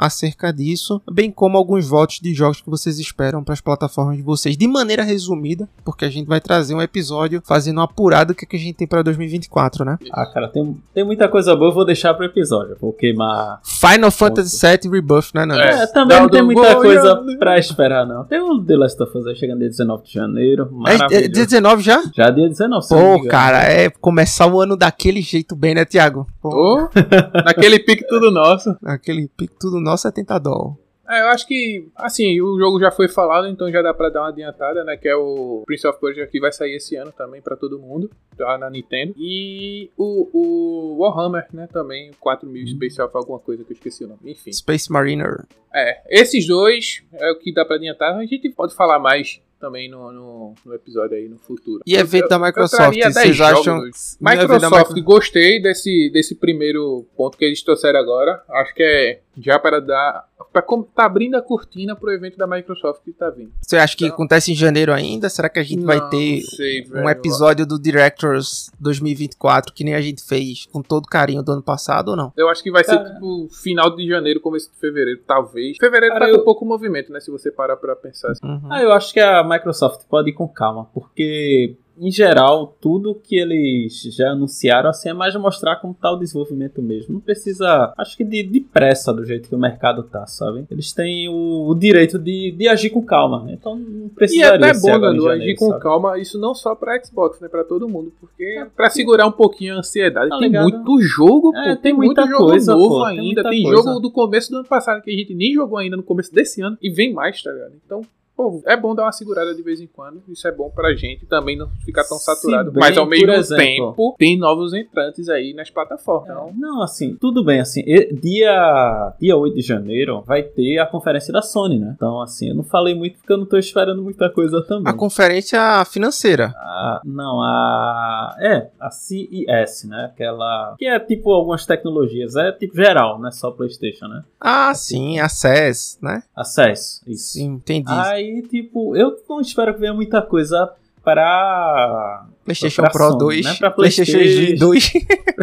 [0.00, 1.00] acerca disso?
[1.10, 4.66] Bem como alguns votos de jogos que vocês esperam para as plataformas de vocês, de
[4.66, 8.56] maneira resumida, porque a gente vai trazer um episódio fazendo uma apurada que, é que
[8.56, 9.98] a gente tem para 2024, né?
[10.12, 12.76] Ah, cara, tem, tem muita coisa boa, eu vou deixar pro episódio.
[12.80, 13.60] Vou queimar.
[13.62, 15.60] Final Fantasy VII Rebuff, né, Nando?
[15.60, 15.86] É.
[15.86, 18.24] Também não Dá o tem muita coisa pra esperar, não.
[18.24, 20.70] Tem o The Last of Us aí chegando dia 19 de janeiro.
[20.86, 22.02] É, é dia 19 já?
[22.14, 25.74] Já dia 19, se não me Pô, cara, é começar o ano daquele jeito bem,
[25.74, 26.26] né, Thiago?
[26.40, 26.88] Pô, Ô,
[27.44, 28.74] naquele pique tudo nosso.
[28.84, 30.76] aquele pico tudo nosso é tentador.
[31.10, 34.20] É, eu acho que, assim, o jogo já foi falado, então já dá pra dar
[34.20, 34.96] uma adiantada, né?
[34.96, 38.08] Que é o Prince of Persia que vai sair esse ano também pra todo mundo,
[38.36, 39.12] tá na Nintendo.
[39.16, 41.66] E o, o Warhammer, né?
[41.66, 44.20] Também, 4000 Space Alpha, alguma coisa que eu esqueci o nome.
[44.24, 44.52] Enfim.
[44.52, 45.46] Space Mariner.
[45.74, 48.16] É, esses dois é o que dá pra adiantar.
[48.16, 51.82] A gente pode falar mais também no, no, no episódio aí no futuro.
[51.86, 53.78] E evento Eu- da eu Microsoft, 10 vocês acham...
[53.78, 58.42] da Microsoft, Micro- gostei desse, desse primeiro ponto que eles trouxeram agora.
[58.48, 60.28] Acho que é já para dar.
[60.52, 60.62] Pra,
[60.94, 63.52] tá abrindo a cortina pro evento da Microsoft que tá vindo.
[63.60, 64.14] Você acha que Não.
[64.14, 65.28] acontece em janeiro ainda?
[65.28, 70.00] Será que a gente vai ter sei, um episódio do Directors 2024 que nem a
[70.00, 72.32] gente fez com todo carinho do ano passado ou não?
[72.36, 75.59] Eu acho que vai ser tipo final de janeiro, começo de fevereiro, talvez.
[75.78, 77.20] Fevereiro Cara, tá com eu- pouco movimento, né?
[77.20, 78.46] Se você parar pra pensar assim.
[78.46, 78.68] Uhum.
[78.70, 83.36] Ah, eu acho que a Microsoft pode ir com calma, porque em geral tudo que
[83.36, 87.14] eles já anunciaram assim é mais mostrar como tá o desenvolvimento mesmo.
[87.14, 90.64] Não precisa, acho que de, de pressa do jeito que o mercado tá, sabe?
[90.70, 94.72] Eles têm o, o direito de, de agir com calma, então não E é até
[94.74, 95.80] bom, janeiro, agir com sabe?
[95.82, 97.48] calma, isso não só pra Xbox, né?
[97.48, 100.30] Pra todo mundo, porque pra segurar um pouquinho a ansiedade.
[100.30, 100.62] Tá tem ligado?
[100.70, 101.82] muito jogo, É, pô.
[101.82, 103.42] tem muita muito jogo coisa, novo pô, tem ainda.
[103.42, 103.82] Tem, coisa.
[103.82, 106.60] jogo do começo do ano passado que a gente nem jogou ainda no começo desse
[106.62, 106.76] ano.
[106.80, 107.72] E vem mais, tá ligado?
[107.84, 108.02] Então,
[108.40, 110.22] pô, é bom dar uma segurada de vez em quando.
[110.28, 112.70] Isso é bom pra gente também não ficar tão saturado.
[112.72, 113.56] bem, Mas ao mesmo exemplo-
[113.92, 116.30] tempo, tem novos entrantes aí nas plataformas.
[116.30, 117.82] Então, Não, assim, tudo bem, assim,
[118.20, 121.92] dia, dia 8 de janeiro vai ter a conferência da Sony, né?
[121.96, 124.90] Então, assim, eu não falei muito porque eu não tô esperando muita coisa também.
[124.92, 126.46] A conferência financeira.
[126.56, 128.36] A- não, a.
[128.40, 130.10] É, a CES, né?
[130.12, 130.74] Aquela.
[130.78, 134.22] Que é tipo algumas tecnologias, é tipo geral, não é só PlayStation, né?
[134.40, 136.22] Ah, sim, Access, né?
[136.34, 137.32] A CES, isso.
[137.34, 137.90] Sim, entendi.
[137.92, 140.70] Aí, tipo, eu não espero que venha muita coisa
[141.02, 142.24] pra.
[142.44, 143.54] PlayStation pra Pro Sony, 2, né?
[143.58, 144.58] Pra PlayStation PlayStation.
[144.58, 144.92] 2.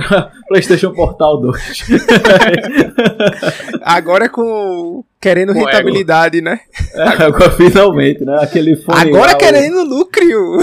[0.49, 1.83] PlayStation Portal 2.
[3.81, 6.59] Agora com querendo Com rentabilidade, né?
[6.93, 8.37] É, agora, finalmente, né?
[8.41, 8.99] Aquele fone.
[8.99, 10.17] Agora querendo lucro.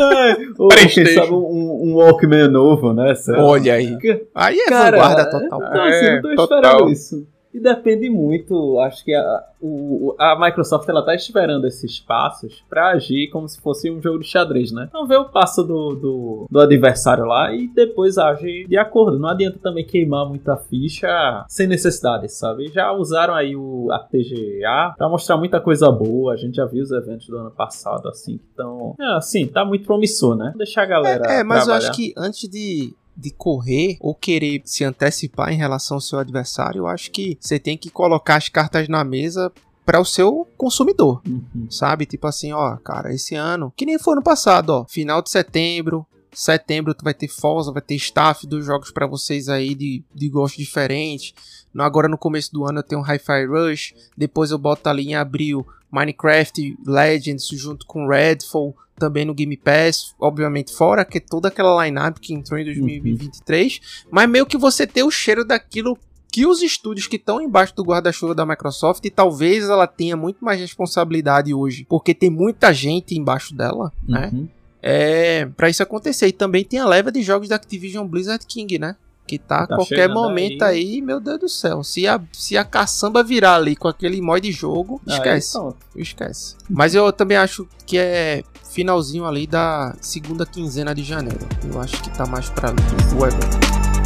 [0.00, 1.20] Ai, Ou quem PlayStation.
[1.20, 3.14] sabe um, um Walkman novo, né?
[3.38, 3.96] Olha aí.
[4.34, 5.58] Aí é Cara, vanguarda total.
[5.62, 6.58] Então, assim, É, não tô total.
[6.60, 7.26] esperando isso.
[7.58, 12.90] E depende muito, acho que a, o, a Microsoft ela tá esperando esses passos pra
[12.90, 14.86] agir como se fosse um jogo de xadrez, né?
[14.88, 19.18] Então vê o passo do, do, do adversário lá e depois age de acordo.
[19.18, 22.68] Não adianta também queimar muita ficha sem necessidade, sabe?
[22.68, 26.34] Já usaram aí o a TGA pra mostrar muita coisa boa.
[26.34, 28.38] A gente já viu os eventos do ano passado, assim.
[28.52, 30.52] Então, é, assim, tá muito promissor, né?
[30.56, 31.26] Deixar a galera.
[31.26, 31.88] É, mas eu trabalhar.
[31.88, 36.78] acho que antes de, de correr ou querer se antecipar em relação ao seu adversário,
[36.80, 39.52] eu acho que você tem que colocar as cartas na mesa
[39.84, 41.66] para o seu consumidor, Uhum.
[41.70, 42.06] sabe?
[42.06, 46.06] Tipo assim, ó, cara, esse ano, que nem foi no passado, ó, final de setembro,
[46.32, 50.28] setembro tu vai ter Forza, vai ter staff dos jogos para vocês aí de, de
[50.28, 51.34] gosto diferente.
[51.82, 55.66] Agora no começo do ano eu tenho Hi-Fi Rush, depois eu boto ali em abril
[55.90, 62.18] Minecraft Legends junto com Redfall, também no Game Pass, obviamente fora que toda aquela lineup
[62.18, 65.96] que entrou em 2023, mas meio que você ter o cheiro daquilo
[66.30, 70.44] que os estúdios que estão embaixo do guarda-chuva da Microsoft, e talvez ela tenha muito
[70.44, 74.30] mais responsabilidade hoje, porque tem muita gente embaixo dela, né?
[74.32, 74.48] Uhum.
[74.82, 76.28] É, para isso acontecer.
[76.28, 78.96] E também tem a leva de jogos da Activision Blizzard King, né?
[79.28, 80.78] Que tá a Tá qualquer chegando momento aí.
[80.94, 81.02] aí.
[81.02, 81.84] meu Deus do céu.
[81.84, 85.58] Se a, se a caçamba virar ali com aquele mod de jogo, Aí, esquece.
[85.94, 86.56] Esquece.
[86.68, 91.46] Mas eu também acho que é finalzinho ali da segunda quinzena de janeiro.
[91.70, 92.78] Eu acho que tá mais pra ali.
[93.14, 93.97] O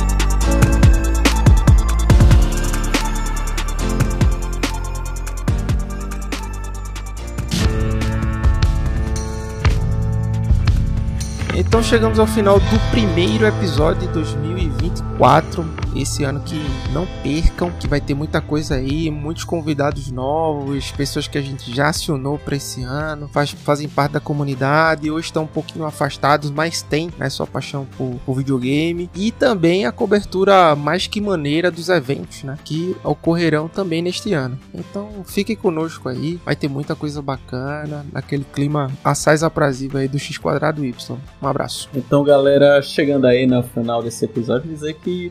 [11.72, 15.81] Então chegamos ao final do primeiro episódio de 2024.
[15.94, 16.60] Esse ano que
[16.92, 21.74] não percam, que vai ter muita coisa aí, muitos convidados novos, pessoas que a gente
[21.74, 26.50] já acionou para esse ano, faz, fazem parte da comunidade, ou estão um pouquinho afastados,
[26.50, 29.10] mas tem né, sua paixão por, por videogame.
[29.14, 32.58] E também a cobertura mais que maneira dos eventos, né?
[32.64, 34.58] Que ocorrerão também neste ano.
[34.74, 40.18] Então fiquem conosco aí, vai ter muita coisa bacana, naquele clima assaz aprazível aí do
[40.18, 41.18] X Quadrado Y.
[41.40, 41.88] Um abraço.
[41.94, 45.30] Então, galera, chegando aí no final desse episódio, dizer que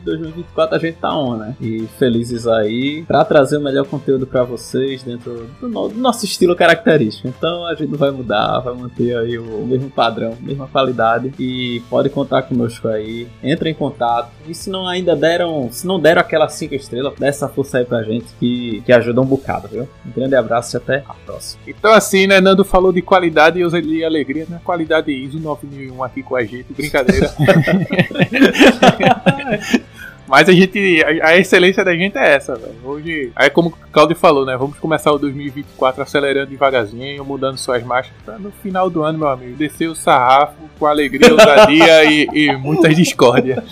[0.54, 1.54] 2024 a gente tá on, né?
[1.60, 6.24] E felizes aí pra trazer o melhor conteúdo pra vocês dentro do, no- do nosso
[6.24, 7.28] estilo característico.
[7.28, 11.80] Então, a gente não vai mudar, vai manter aí o mesmo padrão, mesma qualidade e
[11.88, 13.26] pode contar conosco aí.
[13.42, 14.30] Entre em contato.
[14.46, 17.84] E se não ainda deram, se não deram aquela 5 estrelas, dê essa força aí
[17.84, 19.88] pra gente que, que ajuda um bocado, viu?
[20.06, 21.62] Um grande abraço e até a próxima.
[21.66, 24.60] Então assim, né, Nando falou de qualidade e eu usei alegria, né?
[24.64, 27.32] Qualidade ISO 9001 aqui com a gente, brincadeira.
[30.32, 31.04] Mas a gente.
[31.04, 32.74] A, a excelência da gente é essa, velho.
[32.82, 33.30] Hoje.
[33.36, 34.56] Aí como o Claudio falou, né?
[34.56, 39.28] Vamos começar o 2024 acelerando devagarzinho, mudando suas marchas pra no final do ano, meu
[39.28, 43.62] amigo, descer o sarrafo com alegria, ousadia e, e muitas discórdias.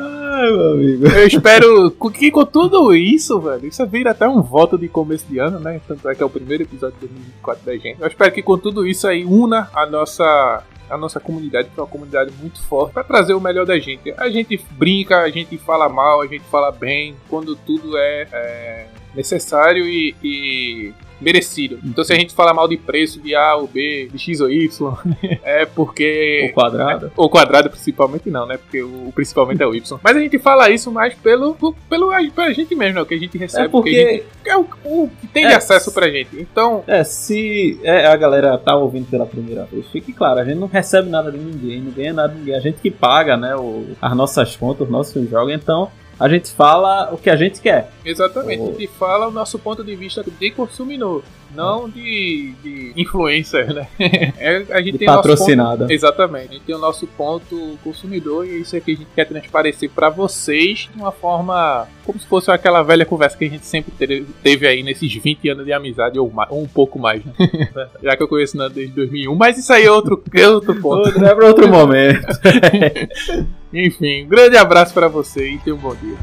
[0.00, 1.08] Ai, meu amigo.
[1.08, 5.38] Eu espero que com tudo isso, velho, isso vira até um voto de começo de
[5.40, 5.78] ano, né?
[5.86, 8.00] Tanto é que é o primeiro episódio de 2024 da gente.
[8.00, 11.82] Eu espero que com tudo isso aí una a nossa a nossa comunidade, que é
[11.82, 14.12] uma comunidade muito forte, para trazer o melhor da gente.
[14.16, 18.86] A gente brinca, a gente fala mal, a gente fala bem, quando tudo é, é
[19.14, 20.92] necessário e, e
[21.24, 21.78] merecido.
[21.84, 24.50] Então se a gente fala mal de preço de A ou B, de X ou
[24.50, 24.94] Y,
[25.42, 26.48] é porque.
[26.50, 27.12] O quadrado.
[27.16, 28.58] O quadrado principalmente não, né?
[28.58, 29.98] Porque o principalmente é o Y.
[30.02, 31.54] Mas a gente fala isso mais pelo,
[31.88, 33.02] pelo pela gente mesmo, né?
[33.02, 33.66] O que a gente recebe.
[33.66, 33.90] É porque.
[33.90, 35.56] Gente, é o, o, que tem de É.
[35.56, 36.36] acesso pra gente.
[36.38, 36.84] Então.
[36.86, 40.66] É, se é, a galera tá ouvindo pela primeira vez, fique claro, a gente não
[40.66, 42.54] recebe nada de ninguém, não ganha nada de ninguém.
[42.54, 46.50] A gente que paga, né, o, as nossas contas, os nossos jogos, então a gente
[46.52, 47.90] fala o que a gente quer.
[48.04, 48.68] Exatamente, Oh.
[48.68, 51.22] a gente fala o nosso ponto de vista de consumidor,
[51.54, 53.86] não de, de influencer, né?
[54.38, 55.78] É, a gente De tem o nosso patrocinada.
[55.84, 59.08] ponto- Exatamente, a gente tem o nosso ponto consumidor e é isso aqui a gente
[59.14, 63.48] quer transparecer pra vocês de uma forma como se fosse aquela velha conversa que a
[63.50, 66.98] gente sempre teve, teve aí nesses 20 anos de amizade ou, mais, ou um pouco
[66.98, 67.32] mais, né?
[68.02, 71.06] Já que eu conheço Nando desde 2001, mas isso aí é outro, é outro ponto.
[71.06, 72.26] Outro, é pra outro momento.
[73.74, 76.16] Enfim, um grande abraço pra você e tenha um bom dia.